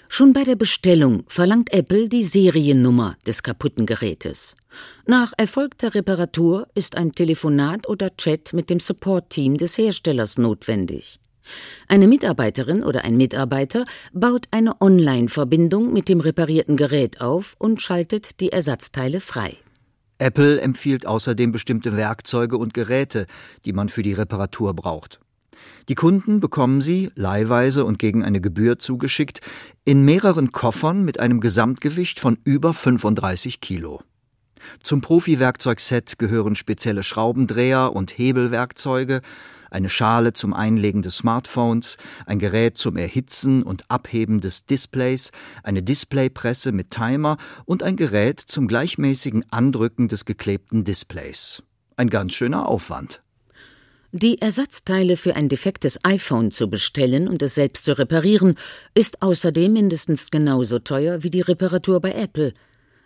[0.08, 4.56] Schon bei der Bestellung verlangt Apple die Seriennummer des kaputten Gerätes.
[5.04, 11.20] Nach erfolgter Reparatur ist ein Telefonat oder Chat mit dem Support-Team des Herstellers notwendig.
[11.88, 18.40] Eine Mitarbeiterin oder ein Mitarbeiter baut eine Online-Verbindung mit dem reparierten Gerät auf und schaltet
[18.40, 19.56] die Ersatzteile frei.
[20.18, 23.26] Apple empfiehlt außerdem bestimmte Werkzeuge und Geräte,
[23.64, 25.20] die man für die Reparatur braucht.
[25.88, 29.40] Die Kunden bekommen sie, leihweise und gegen eine Gebühr zugeschickt,
[29.84, 34.02] in mehreren Koffern mit einem Gesamtgewicht von über 35 Kilo.
[34.82, 39.22] Zum Profi-Werkzeugset gehören spezielle Schraubendreher und Hebelwerkzeuge,
[39.70, 45.30] eine Schale zum Einlegen des Smartphones, ein Gerät zum Erhitzen und Abheben des Displays,
[45.62, 51.62] eine Displaypresse mit Timer und ein Gerät zum gleichmäßigen Andrücken des geklebten Displays.
[51.96, 53.22] Ein ganz schöner Aufwand.
[54.12, 58.54] Die Ersatzteile für ein defektes iPhone zu bestellen und es selbst zu reparieren,
[58.94, 62.54] ist außerdem mindestens genauso teuer wie die Reparatur bei Apple.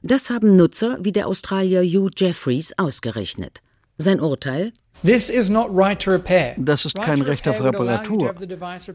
[0.03, 3.62] Das haben Nutzer wie der Australier Hugh Jeffries ausgerechnet.
[3.98, 4.72] Sein Urteil
[5.03, 8.35] das ist kein Recht auf Reparatur.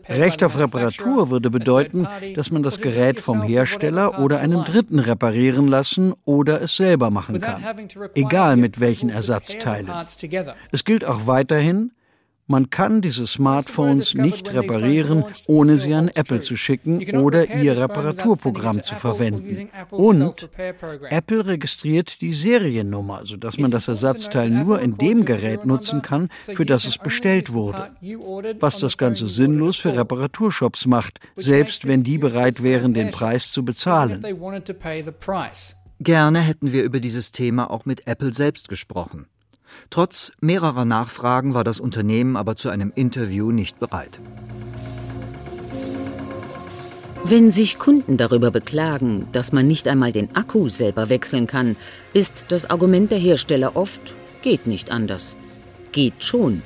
[0.07, 5.67] Recht auf Reparatur würde bedeuten, dass man das Gerät vom Hersteller oder einem Dritten reparieren
[5.67, 7.61] lassen oder es selber machen kann,
[8.15, 9.91] egal mit welchen Ersatzteilen.
[10.71, 11.91] Es gilt auch weiterhin,
[12.47, 18.81] man kann diese Smartphones nicht reparieren, ohne sie an Apple zu schicken oder ihr Reparaturprogramm
[18.81, 19.69] zu verwenden.
[19.91, 20.49] Und
[21.09, 26.65] Apple registriert die Seriennummer, sodass man das Ersatzteil nur in dem Gerät nutzen kann, für
[26.65, 27.91] das es bestellt wurde.
[28.59, 33.65] Was das Ganze sinnlos für Reparaturshops macht, selbst wenn die bereit wären, den Preis zu
[33.65, 34.25] bezahlen.
[35.99, 39.27] Gerne hätten wir über dieses Thema auch mit Apple selbst gesprochen.
[39.89, 44.19] Trotz mehrerer Nachfragen war das Unternehmen aber zu einem Interview nicht bereit.
[47.23, 51.75] Wenn sich Kunden darüber beklagen, dass man nicht einmal den Akku selber wechseln kann,
[52.13, 54.13] ist das Argument der Hersteller oft,
[54.43, 55.35] geht nicht anders.
[55.91, 56.61] Geht schon,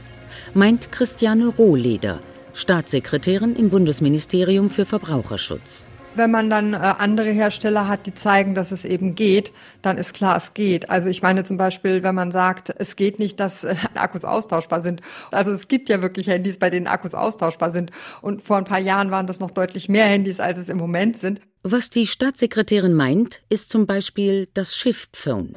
[0.53, 2.19] meint Christiane Rohleder,
[2.53, 5.87] Staatssekretärin im Bundesministerium für Verbraucherschutz.
[6.13, 10.13] Wenn man dann äh, andere Hersteller hat, die zeigen, dass es eben geht, dann ist
[10.13, 10.89] klar, es geht.
[10.89, 14.81] Also ich meine zum Beispiel, wenn man sagt, es geht nicht, dass äh, Akkus austauschbar
[14.81, 15.01] sind.
[15.31, 17.91] Also es gibt ja wirklich Handys, bei denen Akkus austauschbar sind.
[18.21, 21.17] Und vor ein paar Jahren waren das noch deutlich mehr Handys, als es im Moment
[21.17, 21.39] sind.
[21.63, 25.53] Was die Staatssekretärin meint, ist zum Beispiel das Shift Phone.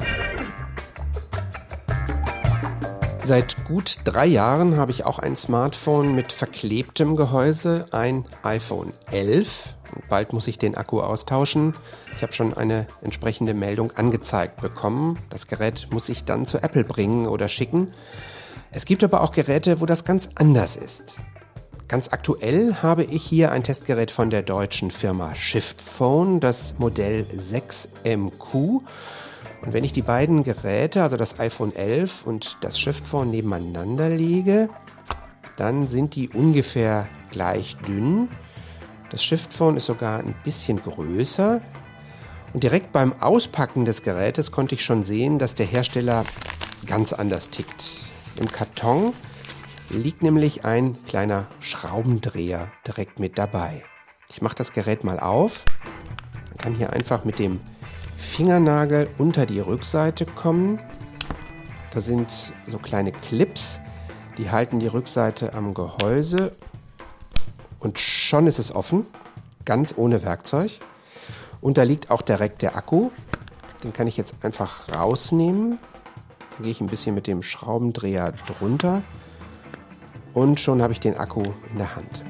[3.25, 9.75] Seit gut drei Jahren habe ich auch ein Smartphone mit verklebtem Gehäuse, ein iPhone 11.
[10.09, 11.75] Bald muss ich den Akku austauschen.
[12.17, 15.19] Ich habe schon eine entsprechende Meldung angezeigt bekommen.
[15.31, 17.93] Das Gerät muss ich dann zu Apple bringen oder schicken.
[18.71, 21.21] Es gibt aber auch Geräte, wo das ganz anders ist.
[21.87, 28.81] Ganz aktuell habe ich hier ein Testgerät von der deutschen Firma Shiftphone, das Modell 6MQ.
[29.65, 34.71] Und wenn ich die beiden Geräte, also das iPhone 11 und das Shiftphone nebeneinander lege,
[35.57, 38.29] dann sind die ungefähr gleich dünn.
[39.11, 41.61] Das Shift-Phone ist sogar ein bisschen größer.
[42.53, 46.25] Und direkt beim Auspacken des Gerätes konnte ich schon sehen, dass der Hersteller
[46.87, 48.01] ganz anders tickt.
[48.41, 49.13] Im Karton
[49.91, 53.85] liegt nämlich ein kleiner Schraubendreher direkt mit dabei.
[54.31, 55.65] Ich mache das Gerät mal auf.
[56.49, 57.61] Man kann hier einfach mit dem
[58.17, 60.81] Fingernagel unter die Rückseite kommen.
[61.93, 63.79] Da sind so kleine Clips,
[64.39, 66.57] die halten die Rückseite am Gehäuse
[67.85, 69.07] und schon ist es offen,
[69.65, 70.73] ganz ohne Werkzeug.
[71.61, 73.11] Und da liegt auch direkt der Akku.
[73.85, 75.79] Den kann ich jetzt einfach rausnehmen.
[76.57, 79.03] Da gehe ich ein bisschen mit dem Schraubendreher drunter
[80.33, 81.43] und schon habe ich den Akku
[81.73, 82.23] in der Hand.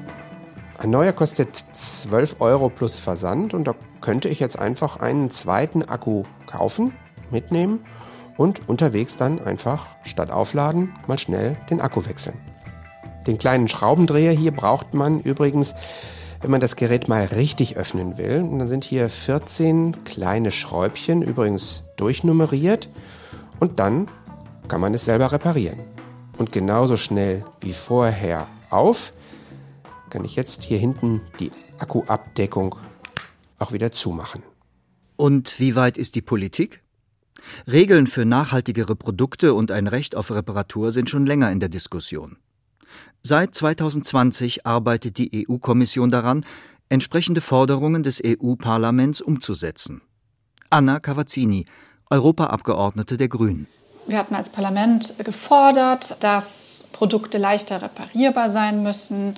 [0.77, 5.83] Ein neuer kostet 12 Euro plus Versand und da könnte ich jetzt einfach einen zweiten
[5.83, 6.93] Akku kaufen,
[7.31, 7.85] mitnehmen
[8.37, 12.54] und unterwegs dann einfach statt aufladen mal schnell den Akku wechseln.
[13.27, 15.73] Den kleinen Schraubendreher hier braucht man übrigens,
[16.41, 18.41] wenn man das Gerät mal richtig öffnen will.
[18.41, 22.89] Und dann sind hier 14 kleine Schräubchen, übrigens durchnummeriert.
[23.59, 24.07] Und dann
[24.67, 25.79] kann man es selber reparieren.
[26.37, 29.13] Und genauso schnell wie vorher auf,
[30.09, 32.75] kann ich jetzt hier hinten die Akkuabdeckung
[33.57, 34.43] auch wieder zumachen.
[35.15, 36.83] Und wie weit ist die Politik?
[37.67, 42.37] Regeln für nachhaltigere Produkte und ein Recht auf Reparatur sind schon länger in der Diskussion.
[43.27, 46.45] Seit 2020 arbeitet die EU-Kommission daran,
[46.89, 50.01] entsprechende Forderungen des EU-Parlaments umzusetzen.
[50.69, 51.65] Anna Cavazzini,
[52.11, 53.65] Europaabgeordnete der Grünen.
[54.05, 59.33] Wir hatten als Parlament gefordert, dass Produkte leichter reparierbar sein müssen,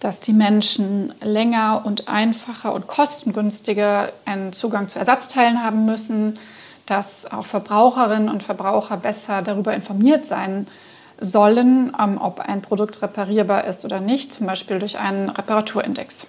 [0.00, 6.38] dass die Menschen länger und einfacher und kostengünstiger einen Zugang zu Ersatzteilen haben müssen,
[6.86, 10.70] dass auch Verbraucherinnen und Verbraucher besser darüber informiert sein müssen
[11.20, 16.26] sollen, ähm, ob ein Produkt reparierbar ist oder nicht, zum Beispiel durch einen Reparaturindex.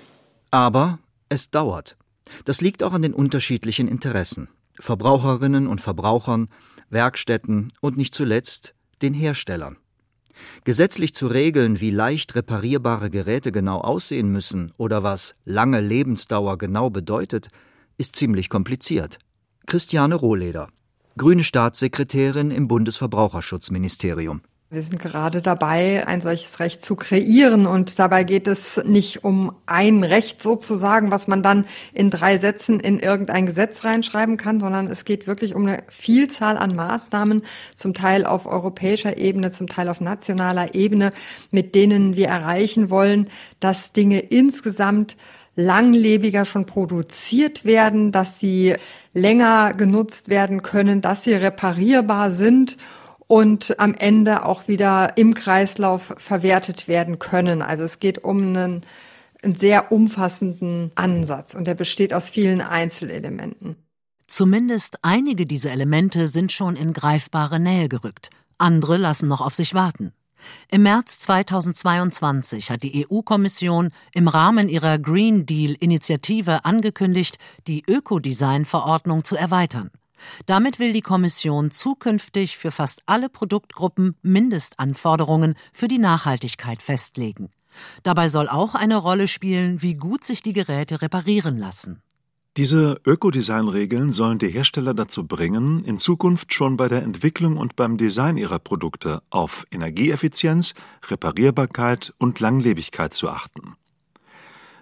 [0.52, 1.98] Aber es dauert.
[2.46, 4.50] Das liegt auch an den unterschiedlichen Interessen.
[4.80, 6.50] Verbraucherinnen und Verbrauchern,
[6.90, 9.78] Werkstätten und nicht zuletzt den Herstellern.
[10.64, 16.90] Gesetzlich zu regeln, wie leicht reparierbare Geräte genau aussehen müssen oder was lange Lebensdauer genau
[16.90, 17.50] bedeutet,
[17.98, 19.18] ist ziemlich kompliziert.
[19.66, 20.70] Christiane Rohleder,
[21.18, 24.42] grüne Staatssekretärin im Bundesverbraucherschutzministerium.
[24.70, 27.68] Wir sind gerade dabei, ein solches Recht zu kreieren.
[27.68, 32.82] Und dabei geht es nicht um ein Recht sozusagen, was man dann in drei Sätzen
[32.82, 37.44] in irgendein Gesetz reinschreiben kann, sondern es geht wirklich um eine Vielzahl an Maßnahmen,
[37.78, 41.14] zum Teil auf europäischer Ebene, zum Teil auf nationaler Ebene,
[41.50, 43.30] mit denen wir erreichen wollen,
[43.62, 45.16] dass Dinge insgesamt
[45.56, 48.76] langlebiger schon produziert werden, dass sie
[49.14, 52.76] länger genutzt werden können, dass sie reparierbar sind
[53.28, 57.62] und am Ende auch wieder im Kreislauf verwertet werden können.
[57.62, 58.82] Also es geht um einen,
[59.44, 63.76] einen sehr umfassenden Ansatz und der besteht aus vielen Einzelelementen.
[64.28, 68.30] Zumindest einige dieser Elemente sind schon in greifbare Nähe gerückt.
[68.58, 70.14] Andere lassen noch auf sich warten.
[70.70, 77.38] Im März 2022 hat die EU-Kommission im Rahmen ihrer Green Deal-Initiative angekündigt,
[77.68, 79.92] die Ökodesign-Verordnung zu erweitern.
[80.46, 87.50] Damit will die Kommission zukünftig für fast alle Produktgruppen Mindestanforderungen für die Nachhaltigkeit festlegen.
[88.04, 92.02] Dabei soll auch eine Rolle spielen, wie gut sich die Geräte reparieren lassen.
[92.58, 97.98] Diese Ökodesign-Regeln sollen die Hersteller dazu bringen, in Zukunft schon bei der Entwicklung und beim
[97.98, 100.74] Design ihrer Produkte auf Energieeffizienz,
[101.08, 103.76] Reparierbarkeit und Langlebigkeit zu achten.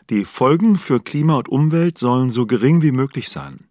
[0.10, 3.65] Die Folgen für Klima und Umwelt sollen so gering wie möglich sein.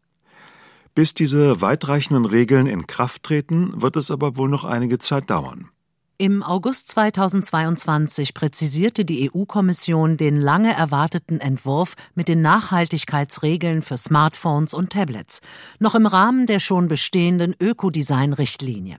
[0.95, 5.69] Bis diese weitreichenden Regeln in Kraft treten, wird es aber wohl noch einige Zeit dauern.
[6.17, 14.75] Im August 2022 präzisierte die EU-Kommission den lange erwarteten Entwurf mit den Nachhaltigkeitsregeln für Smartphones
[14.75, 15.41] und Tablets,
[15.81, 18.99] noch im Rahmen der schon bestehenden Ökodesign-Richtlinie.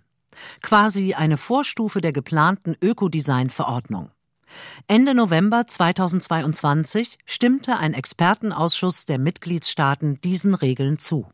[0.62, 4.12] Quasi eine Vorstufe der geplanten Ökodesign-Verordnung.
[4.88, 11.30] Ende November 2022 stimmte ein Expertenausschuss der Mitgliedstaaten diesen Regeln zu.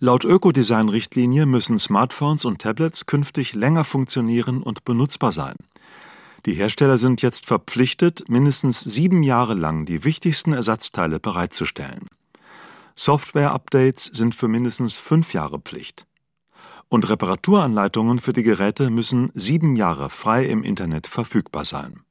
[0.00, 5.56] Laut Ökodesign-Richtlinie müssen Smartphones und Tablets künftig länger funktionieren und benutzbar sein.
[6.46, 12.06] Die Hersteller sind jetzt verpflichtet, mindestens sieben Jahre lang die wichtigsten Ersatzteile bereitzustellen.
[12.94, 16.06] Software-Updates sind für mindestens fünf Jahre Pflicht.
[16.88, 22.04] Und Reparaturanleitungen für die Geräte müssen sieben Jahre frei im Internet verfügbar sein.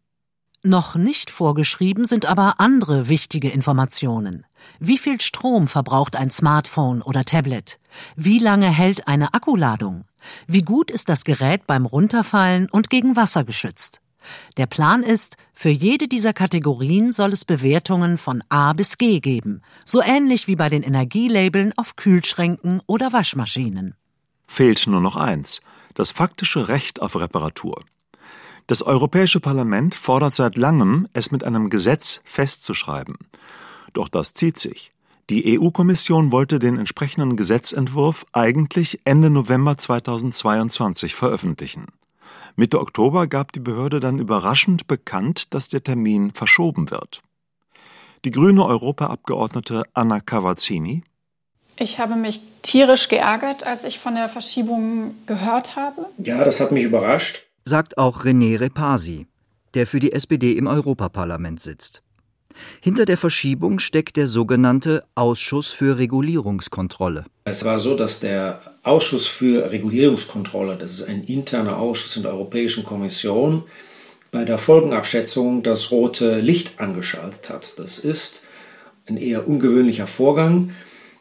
[0.68, 4.46] Noch nicht vorgeschrieben sind aber andere wichtige Informationen.
[4.82, 7.80] Wie viel Strom verbraucht ein Smartphone oder Tablet?
[8.18, 10.04] Wie lange hält eine Akkuladung?
[10.46, 14.02] Wie gut ist das Gerät beim Runterfallen und gegen Wasser geschützt?
[14.58, 19.62] Der Plan ist, für jede dieser Kategorien soll es Bewertungen von A bis G geben,
[19.86, 23.96] so ähnlich wie bei den Energielabeln auf Kühlschränken oder Waschmaschinen.
[24.48, 25.62] Fehlt nur noch eins,
[25.94, 27.86] das faktische Recht auf Reparatur.
[28.68, 33.16] Das Europäische Parlament fordert seit langem, es mit einem Gesetz festzuschreiben.
[33.94, 34.92] Doch das zieht sich.
[35.30, 41.88] Die EU-Kommission wollte den entsprechenden Gesetzentwurf eigentlich Ende November 2022 veröffentlichen.
[42.58, 47.22] Mitte Oktober gab die Behörde dann überraschend bekannt, dass der Termin verschoben wird.
[48.26, 51.04] Die grüne Europaabgeordnete Anna Cavazzini
[51.80, 56.08] ich habe mich tierisch geärgert, als ich von der Verschiebung gehört habe.
[56.18, 57.47] Ja, das hat mich überrascht.
[57.68, 59.28] Sagt auch René Repasi,
[59.74, 62.02] der für die SPD im Europaparlament sitzt.
[62.80, 67.26] Hinter der Verschiebung steckt der sogenannte Ausschuss für Regulierungskontrolle.
[67.44, 72.32] Es war so, dass der Ausschuss für Regulierungskontrolle, das ist ein interner Ausschuss in der
[72.32, 73.64] Europäischen Kommission,
[74.32, 77.78] bei der Folgenabschätzung das rote Licht angeschaltet hat.
[77.78, 78.44] Das ist
[79.08, 80.72] ein eher ungewöhnlicher Vorgang.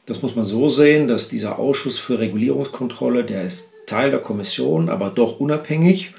[0.06, 4.88] Das muss man so sehen, dass dieser Ausschuss für Regulierungskontrolle, der ist Teil der Kommission,
[4.88, 6.14] aber doch unabhängig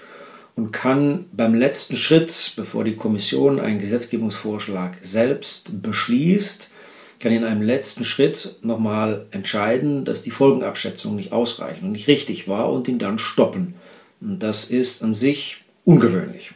[0.58, 6.72] und kann beim letzten Schritt, bevor die Kommission einen Gesetzgebungsvorschlag selbst beschließt,
[7.20, 12.47] kann in einem letzten Schritt nochmal entscheiden, dass die Folgenabschätzung nicht ausreichend und nicht richtig
[12.47, 13.76] war und ihn dann stoppen.
[14.20, 16.51] Und das ist an sich ungewöhnlich.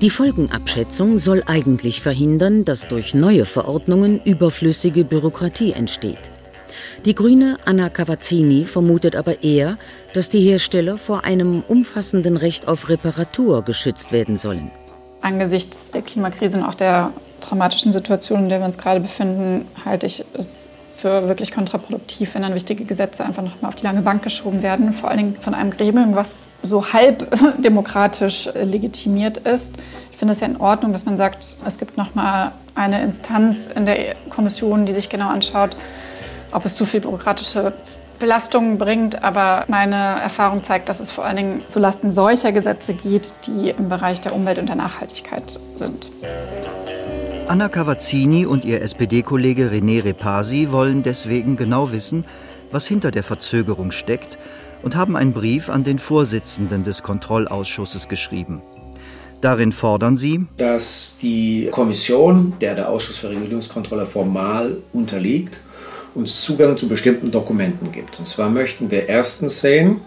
[0.00, 6.18] Die Folgenabschätzung soll eigentlich verhindern, dass durch neue Verordnungen überflüssige Bürokratie entsteht.
[7.04, 9.78] Die Grüne Anna Cavazzini vermutet aber eher,
[10.14, 14.70] dass die Hersteller vor einem umfassenden Recht auf Reparatur geschützt werden sollen.
[15.20, 20.06] Angesichts der Klimakrise und auch der traumatischen Situation, in der wir uns gerade befinden, halte
[20.06, 24.22] ich es für wirklich kontraproduktiv, wenn dann wichtige Gesetze einfach nochmal auf die lange Bank
[24.22, 27.28] geschoben werden, vor allen Dingen von einem Gremium, was so halb
[27.62, 29.76] demokratisch legitimiert ist.
[30.10, 33.84] Ich finde es ja in Ordnung, dass man sagt, es gibt nochmal eine Instanz in
[33.84, 35.76] der Kommission, die sich genau anschaut,
[36.52, 37.72] ob es zu viel bürokratische
[38.18, 39.22] Belastungen bringt.
[39.22, 43.88] Aber meine Erfahrung zeigt, dass es vor allen Dingen zulasten solcher Gesetze geht, die im
[43.88, 46.10] Bereich der Umwelt und der Nachhaltigkeit sind.
[47.48, 52.24] Anna Cavazzini und ihr SPD-Kollege René Repasi wollen deswegen genau wissen,
[52.72, 54.36] was hinter der Verzögerung steckt
[54.82, 58.62] und haben einen Brief an den Vorsitzenden des Kontrollausschusses geschrieben.
[59.40, 65.60] Darin fordern sie, dass die Kommission, der der Ausschuss für Regulierungskontrolle formal unterliegt,
[66.14, 68.18] uns Zugang zu bestimmten Dokumenten gibt.
[68.18, 70.00] Und zwar möchten wir erstens sehen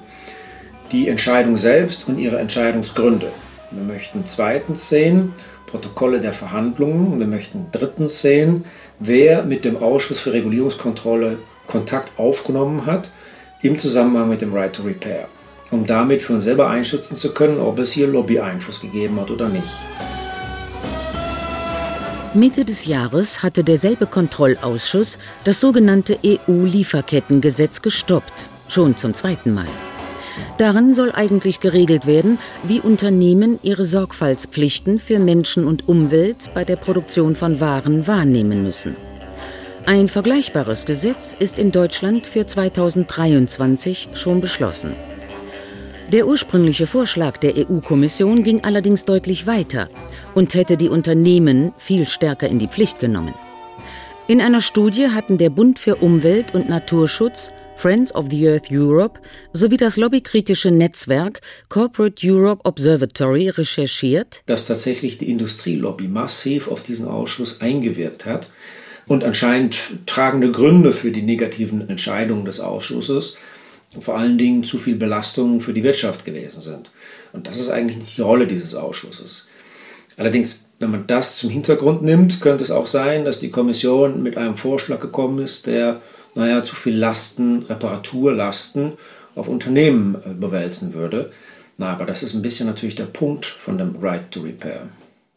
[0.92, 3.32] die Entscheidung selbst und ihre Entscheidungsgründe.
[3.72, 5.34] Wir möchten zweitens sehen
[5.68, 7.20] Protokolle der Verhandlungen.
[7.20, 8.66] Wir möchten drittens sehen,
[9.00, 11.38] wer mit dem Ausschuss für Regulierungskontrolle
[11.68, 13.12] Kontakt aufgenommen hat
[13.62, 15.28] im Zusammenhang mit dem Right to Repair,
[15.70, 19.50] um damit für uns selber einschätzen zu können, ob es hier Lobby-Einfluss gegeben hat oder
[19.50, 19.70] nicht.
[22.36, 28.34] Mitte des Jahres hatte derselbe Kontrollausschuss das sogenannte EU-Lieferkettengesetz gestoppt,
[28.68, 29.68] schon zum zweiten Mal.
[30.58, 36.76] Darin soll eigentlich geregelt werden, wie Unternehmen ihre Sorgfaltspflichten für Menschen und Umwelt bei der
[36.76, 38.96] Produktion von Waren wahrnehmen müssen.
[39.86, 44.94] Ein vergleichbares Gesetz ist in Deutschland für 2023 schon beschlossen.
[46.12, 49.90] Der ursprüngliche Vorschlag der EU-Kommission ging allerdings deutlich weiter
[50.34, 53.36] und hätte die Unternehmen viel stärker in die Pflicht genommen.
[54.28, 59.20] In einer Studie hatten der Bund für Umwelt und Naturschutz, Friends of the Earth Europe
[59.54, 67.08] sowie das lobbykritische Netzwerk Corporate Europe Observatory recherchiert, dass tatsächlich die Industrielobby massiv auf diesen
[67.08, 68.50] Ausschuss eingewirkt hat
[69.06, 73.38] und anscheinend tragende Gründe für die negativen Entscheidungen des Ausschusses
[73.98, 76.92] vor allen Dingen zu viel Belastungen für die Wirtschaft gewesen sind.
[77.34, 79.48] Und das ist eigentlich nicht die Rolle dieses Ausschusses.
[80.18, 84.38] Allerdings, wenn man das zum Hintergrund nimmt, könnte es auch sein, dass die Kommission mit
[84.38, 86.02] einem Vorschlag gekommen ist, der,
[86.36, 88.94] naja, zu viel Lasten, Reparaturlasten
[89.36, 91.32] auf Unternehmen äh, bewälzen würde.
[91.78, 94.90] Na, aber das ist ein bisschen natürlich der Punkt von dem Right to Repair.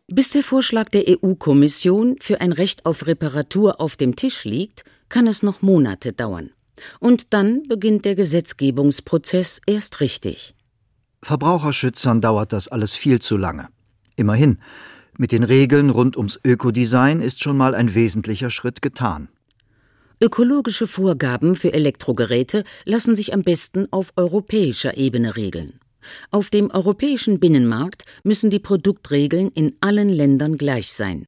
[0.09, 5.29] Bis der Vorschlag der EU-Kommission für ein Recht auf Reparatur auf dem Tisch liegt, kann
[5.29, 6.51] es noch Monate dauern.
[7.01, 10.55] Und dann beginnt der Gesetzgebungsprozess erst richtig.
[11.23, 13.69] Verbraucherschützern dauert das alles viel zu lange.
[14.17, 14.59] Immerhin,
[15.17, 19.29] mit den Regeln rund ums Ökodesign ist schon mal ein wesentlicher Schritt getan.
[20.21, 25.81] Ökologische Vorgaben für Elektrogeräte lassen sich am besten auf europäischer Ebene regeln.
[26.31, 31.27] Auf dem europäischen Binnenmarkt müssen die Produktregeln in allen Ländern gleich sein.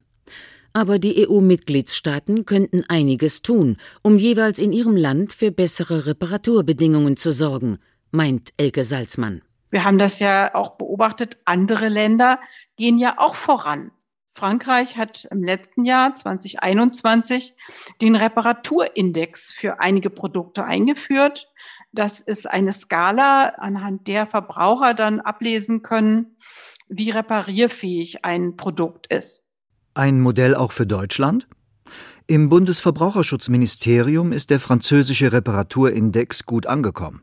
[0.76, 7.30] Aber die EU-Mitgliedstaaten könnten einiges tun, um jeweils in ihrem Land für bessere Reparaturbedingungen zu
[7.30, 7.78] sorgen,
[8.10, 9.42] meint Elke Salzmann.
[9.70, 12.40] Wir haben das ja auch beobachtet, andere Länder
[12.76, 13.92] gehen ja auch voran.
[14.36, 17.54] Frankreich hat im letzten Jahr 2021
[18.02, 21.52] den Reparaturindex für einige Produkte eingeführt.
[21.92, 26.36] Das ist eine Skala, anhand der Verbraucher dann ablesen können,
[26.88, 29.43] wie reparierfähig ein Produkt ist.
[29.96, 31.46] Ein Modell auch für Deutschland?
[32.26, 37.22] Im Bundesverbraucherschutzministerium ist der französische Reparaturindex gut angekommen.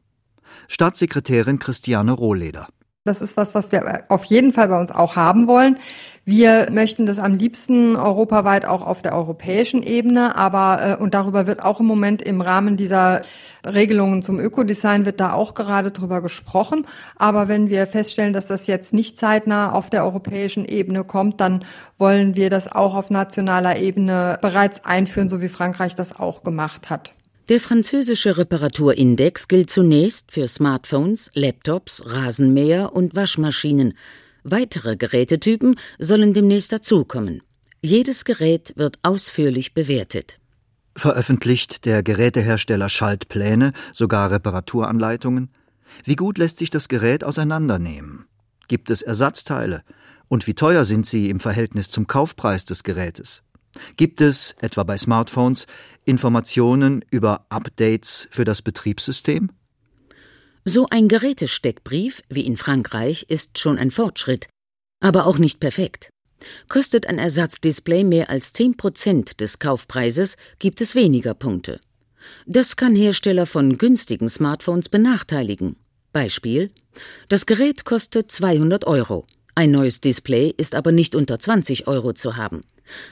[0.69, 2.69] Staatssekretärin Christiane Rohleder.
[3.03, 5.79] Das ist was, was wir auf jeden Fall bei uns auch haben wollen.
[6.23, 11.47] Wir möchten das am liebsten europaweit auch auf der europäischen Ebene, aber äh, und darüber
[11.47, 13.23] wird auch im Moment im Rahmen dieser
[13.65, 16.85] Regelungen zum Ökodesign wird da auch gerade drüber gesprochen.
[17.15, 21.65] Aber wenn wir feststellen, dass das jetzt nicht zeitnah auf der europäischen Ebene kommt, dann
[21.97, 26.91] wollen wir das auch auf nationaler Ebene bereits einführen, so wie Frankreich das auch gemacht
[26.91, 27.15] hat.
[27.49, 33.93] Der französische Reparaturindex gilt zunächst für Smartphones, Laptops, Rasenmäher und Waschmaschinen.
[34.43, 37.41] Weitere Gerätetypen sollen demnächst dazukommen.
[37.81, 40.39] Jedes Gerät wird ausführlich bewertet.
[40.95, 45.49] Veröffentlicht der Gerätehersteller Schaltpläne, sogar Reparaturanleitungen?
[46.03, 48.25] Wie gut lässt sich das Gerät auseinandernehmen?
[48.67, 49.83] Gibt es Ersatzteile?
[50.27, 53.43] Und wie teuer sind sie im Verhältnis zum Kaufpreis des Gerätes?
[53.97, 55.67] Gibt es, etwa bei Smartphones,
[56.05, 59.51] Informationen über Updates für das Betriebssystem?
[60.63, 64.47] So ein Gerätesteckbrief wie in Frankreich ist schon ein Fortschritt,
[64.99, 66.09] aber auch nicht perfekt.
[66.69, 71.79] Kostet ein Ersatzdisplay mehr als 10 Prozent des Kaufpreises, gibt es weniger Punkte.
[72.45, 75.77] Das kann Hersteller von günstigen Smartphones benachteiligen.
[76.11, 76.71] Beispiel:
[77.29, 79.25] Das Gerät kostet 200 Euro.
[79.55, 82.61] Ein neues Display ist aber nicht unter 20 Euro zu haben.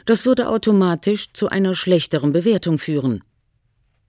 [0.06, 3.24] Das würde automatisch zu einer schlechteren Bewertung führen.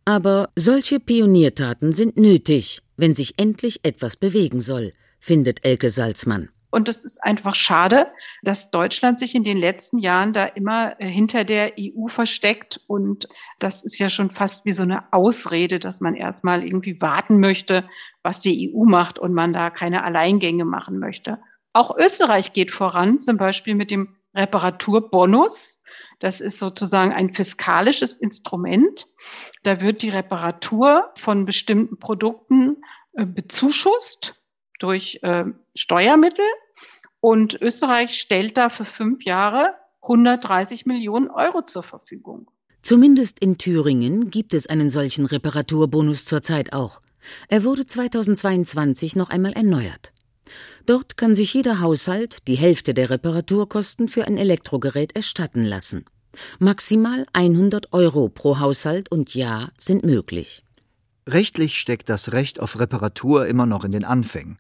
[0.04, 6.48] Aber solche Pioniertaten sind nötig, wenn sich endlich etwas bewegen soll, findet Elke Salzmann.
[6.70, 8.06] Und es ist einfach schade,
[8.42, 12.80] dass Deutschland sich in den letzten Jahren da immer äh, hinter der EU versteckt.
[12.86, 13.28] Und
[13.58, 17.88] das ist ja schon fast wie so eine Ausrede, dass man erstmal irgendwie warten möchte,
[18.22, 21.38] was die EU macht und man da keine Alleingänge machen möchte.
[21.72, 25.80] Auch Österreich geht voran, zum Beispiel mit dem Reparaturbonus.
[26.18, 29.06] Das ist sozusagen ein fiskalisches Instrument.
[29.62, 34.40] Da wird die Reparatur von bestimmten Produkten äh, bezuschusst
[34.78, 35.44] durch äh,
[35.74, 36.44] Steuermittel.
[37.20, 42.50] Und Österreich stellt da für fünf Jahre 130 Millionen Euro zur Verfügung.
[42.82, 47.02] Zumindest in Thüringen gibt es einen solchen Reparaturbonus zurzeit auch.
[47.48, 50.12] Er wurde 2022 noch einmal erneuert.
[50.86, 56.04] Dort kann sich jeder Haushalt die Hälfte der Reparaturkosten für ein Elektrogerät erstatten lassen.
[56.58, 60.64] Maximal 100 Euro pro Haushalt und Jahr sind möglich.
[61.28, 64.56] Rechtlich steckt das Recht auf Reparatur immer noch in den Anfängen.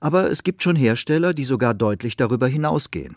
[0.00, 3.16] Aber es gibt schon Hersteller, die sogar deutlich darüber hinausgehen.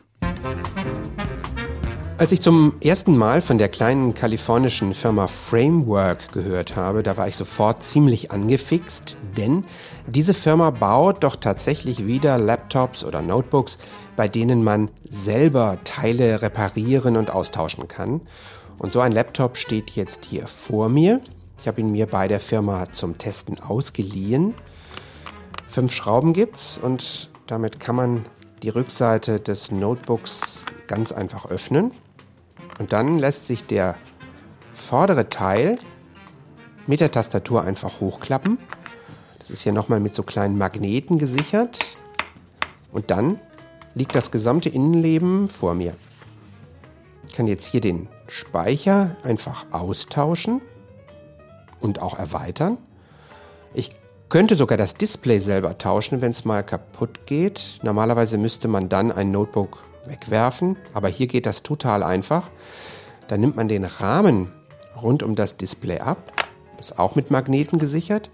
[2.22, 7.28] Als ich zum ersten Mal von der kleinen kalifornischen Firma Framework gehört habe, da war
[7.28, 9.66] ich sofort ziemlich angefixt, denn
[10.06, 13.80] diese Firma baut doch tatsächlich wieder Laptops oder Notebooks,
[14.16, 18.22] bei denen man selber Teile reparieren und austauschen kann.
[18.78, 21.22] Und so ein Laptop steht jetzt hier vor mir.
[21.60, 24.54] Ich habe ihn mir bei der Firma zum Testen ausgeliehen.
[25.68, 28.26] Fünf Schrauben gibt's und damit kann man
[28.62, 31.92] die Rückseite des Notebooks ganz einfach öffnen.
[32.80, 33.96] Und dann lässt sich der
[34.74, 35.78] vordere Teil
[36.88, 38.58] mit der Tastatur einfach hochklappen.
[39.40, 41.98] Das ist hier nochmal mit so kleinen Magneten gesichert.
[42.92, 43.40] Und dann
[43.94, 45.96] liegt das gesamte Innenleben vor mir.
[47.28, 50.62] Ich kann jetzt hier den Speicher einfach austauschen
[51.80, 52.78] und auch erweitern.
[53.74, 53.90] Ich
[54.30, 57.80] könnte sogar das Display selber tauschen, wenn es mal kaputt geht.
[57.84, 60.78] Normalerweise müsste man dann ein Notebook wegwerfen.
[60.94, 62.50] Aber hier geht das total einfach.
[63.28, 64.52] Da nimmt man den Rahmen
[65.02, 66.32] rund um das Display ab.
[66.78, 68.30] Das ist auch mit Magneten gesichert.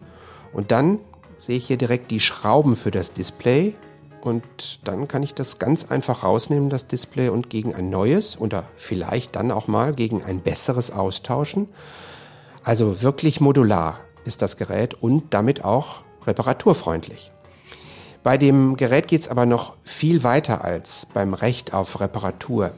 [0.54, 1.00] Und dann
[1.38, 3.76] sehe ich hier direkt die Schrauben für das Display.
[4.22, 4.44] Und
[4.84, 9.36] dann kann ich das ganz einfach rausnehmen, das Display, und gegen ein neues oder vielleicht
[9.36, 11.70] dann auch mal gegen ein besseres austauschen.
[12.64, 17.32] Also wirklich modular ist das Gerät und damit auch reparaturfreundlich.
[18.28, 22.72] Bei dem Gerät geht es aber noch viel weiter als beim Recht auf Reparatur.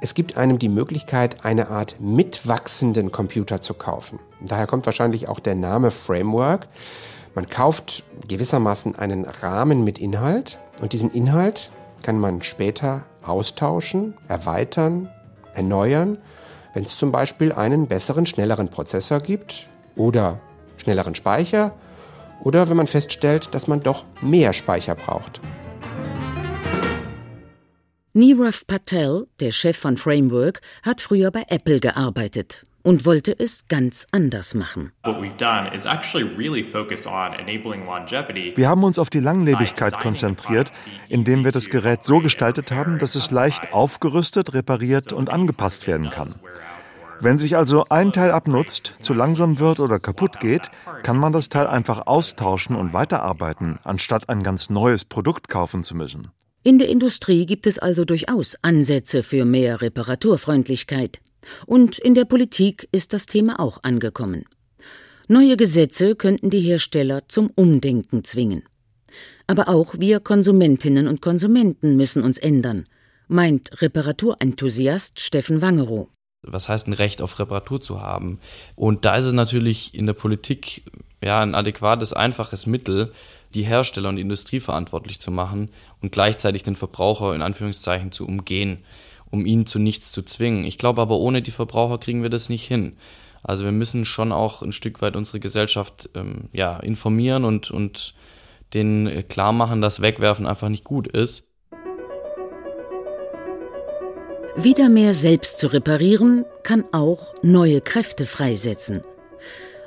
[0.00, 4.20] Es gibt einem die Möglichkeit, eine Art mitwachsenden Computer zu kaufen.
[4.40, 6.66] Daher kommt wahrscheinlich auch der Name Framework.
[7.34, 11.70] Man kauft gewissermaßen einen Rahmen mit Inhalt und diesen Inhalt
[12.02, 15.10] kann man später austauschen, erweitern,
[15.52, 16.16] erneuern,
[16.72, 20.40] wenn es zum Beispiel einen besseren, schnelleren Prozessor gibt oder
[20.78, 21.74] schnelleren Speicher
[22.42, 25.40] oder wenn man feststellt, dass man doch mehr Speicher braucht.
[28.12, 34.06] Nirav Patel, der Chef von Framework, hat früher bei Apple gearbeitet und wollte es ganz
[34.12, 34.92] anders machen.
[38.54, 40.70] Wir haben uns auf die Langlebigkeit konzentriert,
[41.08, 46.10] indem wir das Gerät so gestaltet haben, dass es leicht aufgerüstet, repariert und angepasst werden
[46.10, 46.34] kann.
[47.20, 50.70] Wenn sich also ein Teil abnutzt, zu langsam wird oder kaputt geht,
[51.02, 55.96] kann man das Teil einfach austauschen und weiterarbeiten, anstatt ein ganz neues Produkt kaufen zu
[55.96, 56.28] müssen.
[56.62, 61.20] In der Industrie gibt es also durchaus Ansätze für mehr Reparaturfreundlichkeit.
[61.66, 64.46] Und in der Politik ist das Thema auch angekommen.
[65.28, 68.62] Neue Gesetze könnten die Hersteller zum Umdenken zwingen.
[69.46, 72.86] Aber auch wir Konsumentinnen und Konsumenten müssen uns ändern,
[73.28, 76.08] meint Reparaturenthusiast Steffen Wangerow.
[76.46, 78.38] Was heißt ein Recht auf Reparatur zu haben?
[78.76, 80.82] Und da ist es natürlich in der Politik
[81.22, 83.12] ja ein adäquates, einfaches Mittel,
[83.54, 85.70] die Hersteller und die Industrie verantwortlich zu machen
[86.02, 88.78] und gleichzeitig den Verbraucher in Anführungszeichen zu umgehen,
[89.30, 90.64] um ihn zu nichts zu zwingen.
[90.64, 92.96] Ich glaube aber, ohne die Verbraucher kriegen wir das nicht hin.
[93.42, 98.14] Also wir müssen schon auch ein Stück weit unsere Gesellschaft ähm, ja, informieren und, und
[98.72, 101.53] denen klar machen, dass Wegwerfen einfach nicht gut ist.
[104.56, 109.02] Wieder mehr selbst zu reparieren, kann auch neue Kräfte freisetzen–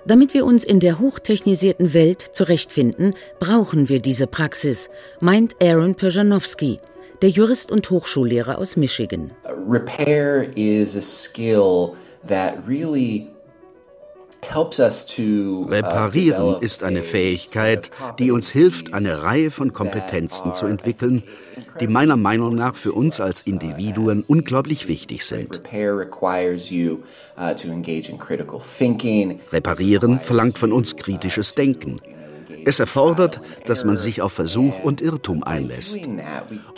[0.07, 4.89] damit wir uns in der hochtechnisierten Welt zurechtfinden, brauchen wir diese Praxis,
[5.20, 6.80] meint Aaron Perjanowski,
[7.22, 9.32] der Jurist und Hochschullehrer aus Michigan.
[9.68, 11.91] Repair is a skill
[12.26, 13.28] that really
[15.69, 21.23] Reparieren ist eine Fähigkeit, die uns hilft, eine Reihe von Kompetenzen zu entwickeln,
[21.79, 25.61] die meiner Meinung nach für uns als Individuen unglaublich wichtig sind.
[29.51, 32.01] Reparieren verlangt von uns kritisches Denken.
[32.68, 35.99] Es erfordert, dass man sich auf Versuch und Irrtum einlässt.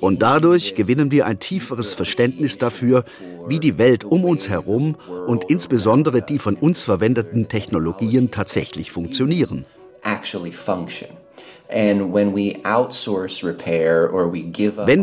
[0.02, 3.06] Und dadurch gewinnen wir ein tieferes Verständnis dafür,
[3.48, 9.66] wie die Welt um uns herum und insbesondere die von uns verwendeten Technologien tatsächlich funktionieren.
[11.72, 12.14] Wenn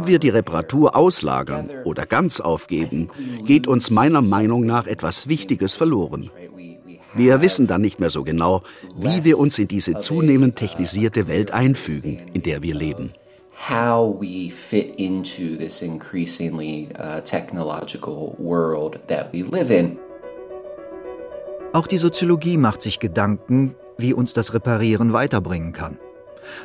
[0.07, 3.09] wir die Reparatur auslagern oder ganz aufgeben,
[3.45, 6.31] geht uns meiner Meinung nach etwas Wichtiges verloren.
[7.17, 8.63] Wir wissen dann nicht mehr so genau,
[8.95, 13.15] wie wir uns in diese zunehmend technisierte Welt einfügen, in der wir leben.
[13.71, 19.97] How we fit into this increasingly uh, technological world that we live in.
[21.73, 25.99] Auch die Soziologie macht sich Gedanken, wie uns das Reparieren weiterbringen kann.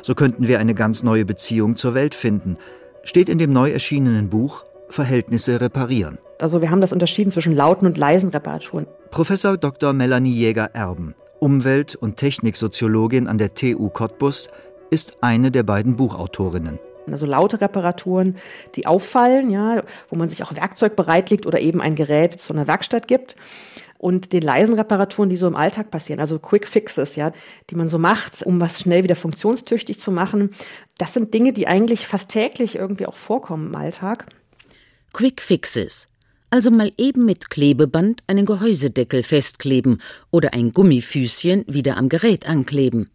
[0.02, 2.56] So könnten wir eine ganz neue Beziehung zur Welt finden,
[3.04, 6.18] steht in dem neu erschienenen Buch Verhältnisse reparieren.
[6.42, 8.88] Also wir haben das unterschieden zwischen lauten und leisen Reparaturen.
[9.12, 9.92] Professor Dr.
[9.92, 14.48] Melanie Jäger-Erben, Umwelt- und Techniksoziologin an der TU Cottbus,
[14.90, 16.80] ist eine der beiden Buchautorinnen.
[17.08, 18.36] Also laute Reparaturen,
[18.74, 22.66] die auffallen, ja, wo man sich auch Werkzeug bereitlegt oder eben ein Gerät zu einer
[22.66, 23.36] Werkstatt gibt.
[23.98, 27.30] Und den leisen Reparaturen, die so im Alltag passieren, also Quick Fixes, ja,
[27.70, 30.50] die man so macht, um was schnell wieder funktionstüchtig zu machen.
[30.98, 34.26] Das sind Dinge, die eigentlich fast täglich irgendwie auch vorkommen im Alltag.
[35.12, 36.08] Quick Fixes.
[36.52, 43.08] Also mal eben mit Klebeband einen Gehäusedeckel festkleben oder ein Gummifüßchen wieder am Gerät ankleben.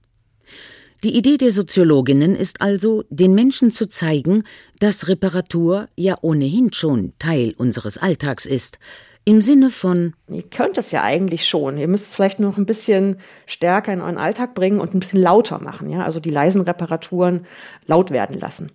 [1.03, 4.43] Die Idee der Soziologinnen ist also, den Menschen zu zeigen,
[4.79, 8.79] dass Reparatur ja ohnehin schon Teil unseres Alltags ist.
[9.23, 11.77] Im Sinne von Ihr könnt es ja eigentlich schon.
[11.77, 15.21] Ihr müsst es vielleicht noch ein bisschen stärker in euren Alltag bringen und ein bisschen
[15.21, 16.03] lauter machen, ja?
[16.03, 17.45] Also die leisen Reparaturen
[17.85, 18.71] laut werden lassen.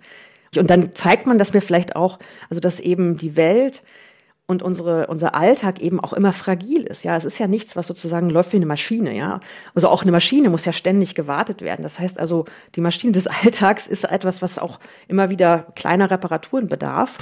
[0.56, 3.82] Und dann zeigt man, dass wir vielleicht auch, also dass eben die Welt
[4.53, 7.03] und unsere, unser Alltag eben auch immer fragil ist.
[7.03, 9.16] Ja, es ist ja nichts, was sozusagen läuft wie eine Maschine.
[9.16, 9.40] Ja,
[9.74, 11.82] also auch eine Maschine muss ja ständig gewartet werden.
[11.82, 12.44] Das heißt also,
[12.76, 14.78] die Maschine des Alltags ist etwas, was auch
[15.09, 17.18] immer wieder kleiner Reparaturen bedarf.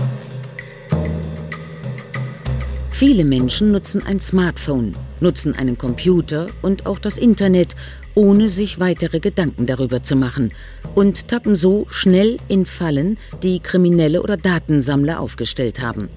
[2.90, 7.74] Viele Menschen nutzen ein Smartphone, nutzen einen Computer und auch das Internet,
[8.14, 10.52] ohne sich weitere Gedanken darüber zu machen
[10.94, 16.10] und tappen so schnell in Fallen, die Kriminelle oder Datensammler aufgestellt haben.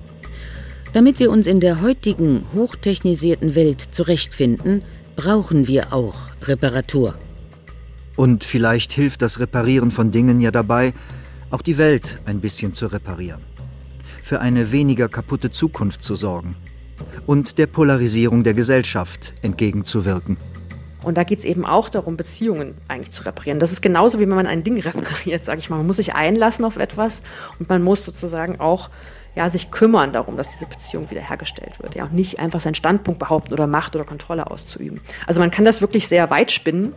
[0.94, 4.84] Damit wir uns in der heutigen hochtechnisierten Welt zurechtfinden,
[5.16, 6.14] brauchen wir auch
[6.44, 7.16] Reparatur.
[8.16, 10.94] Und vielleicht hilft das Reparieren von Dingen ja dabei,
[11.50, 13.42] auch die Welt ein bisschen zu reparieren.
[14.22, 16.56] Für eine weniger kaputte Zukunft zu sorgen.
[17.26, 20.38] Und der Polarisierung der Gesellschaft entgegenzuwirken.
[21.02, 23.60] Und da geht es eben auch darum, Beziehungen eigentlich zu reparieren.
[23.60, 25.78] Das ist genauso wie wenn man ein Ding repariert, sage ich mal.
[25.78, 27.24] Man muss sich einlassen auf etwas
[27.58, 28.92] und man muss sozusagen auch
[29.36, 31.96] ja, sich kümmern darum, dass diese Beziehung wiederhergestellt wird.
[31.96, 35.02] Ja, und nicht einfach seinen Standpunkt behaupten oder Macht oder Kontrolle auszuüben.
[35.26, 36.94] Also man kann das wirklich sehr weit spinnen.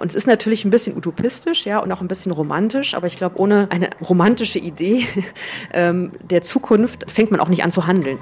[0.00, 2.94] Und es ist natürlich ein bisschen utopistisch, ja, und auch ein bisschen romantisch.
[2.94, 5.06] Aber ich glaube, ohne eine romantische Idee
[5.72, 8.18] ähm, der Zukunft fängt man auch nicht an zu handeln.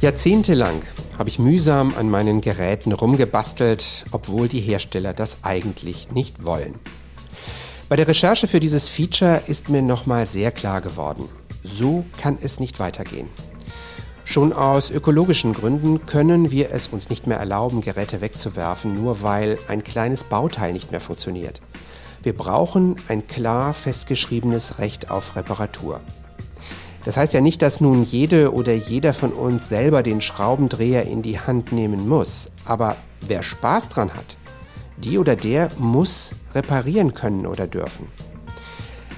[0.00, 0.82] Jahrzehntelang
[1.18, 6.76] habe ich mühsam an meinen Geräten rumgebastelt, obwohl die Hersteller das eigentlich nicht wollen.
[7.88, 11.30] Bei der Recherche für dieses Feature ist mir nochmal sehr klar geworden,
[11.62, 13.30] so kann es nicht weitergehen.
[14.24, 19.58] Schon aus ökologischen Gründen können wir es uns nicht mehr erlauben, Geräte wegzuwerfen, nur weil
[19.68, 21.62] ein kleines Bauteil nicht mehr funktioniert.
[22.22, 26.02] Wir brauchen ein klar festgeschriebenes Recht auf Reparatur.
[27.04, 31.22] Das heißt ja nicht, dass nun jede oder jeder von uns selber den Schraubendreher in
[31.22, 32.50] die Hand nehmen muss.
[32.66, 34.36] Aber wer Spaß dran hat,
[35.04, 38.08] die oder der muss reparieren können oder dürfen.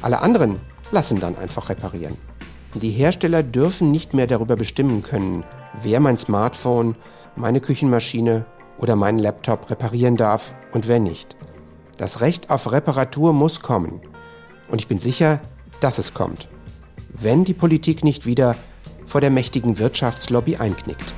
[0.02, 0.60] Alle anderen
[0.90, 2.16] lassen dann einfach reparieren.
[2.74, 5.44] Die Hersteller dürfen nicht mehr darüber bestimmen können,
[5.82, 6.96] wer mein Smartphone,
[7.36, 8.46] meine Küchenmaschine
[8.78, 11.36] oder meinen Laptop reparieren darf und wer nicht.
[11.96, 14.00] Das Recht auf Reparatur muss kommen.
[14.70, 15.40] Und ich bin sicher,
[15.80, 16.48] dass es kommt
[17.22, 18.56] wenn die Politik nicht wieder
[19.06, 21.14] vor der mächtigen Wirtschaftslobby einknickt.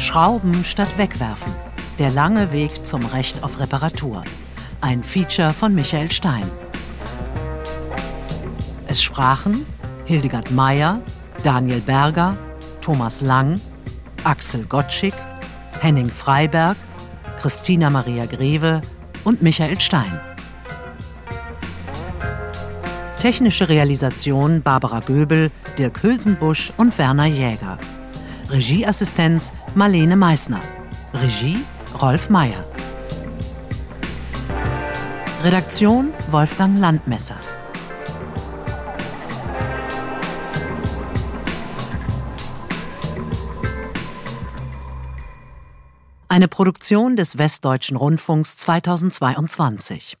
[0.00, 1.52] Schrauben statt wegwerfen.
[1.98, 4.24] Der lange Weg zum Recht auf Reparatur.
[4.80, 6.50] Ein Feature von Michael Stein.
[8.86, 9.66] Es sprachen
[10.06, 11.00] Hildegard Meyer,
[11.42, 12.36] Daniel Berger,
[12.80, 13.60] Thomas Lang,
[14.24, 15.14] Axel Gottschick,
[15.80, 16.78] Henning Freiberg,
[17.38, 18.80] Christina Maria Greve
[19.24, 20.18] und Michael Stein.
[23.18, 27.78] Technische Realisation Barbara Göbel, Dirk Hülsenbusch und Werner Jäger.
[28.50, 30.60] Regieassistenz Marlene Meissner.
[31.14, 31.64] Regie
[32.02, 32.64] Rolf Meyer.
[35.44, 37.36] Redaktion Wolfgang Landmesser.
[46.26, 50.16] Eine Produktion des Westdeutschen Rundfunks 2022.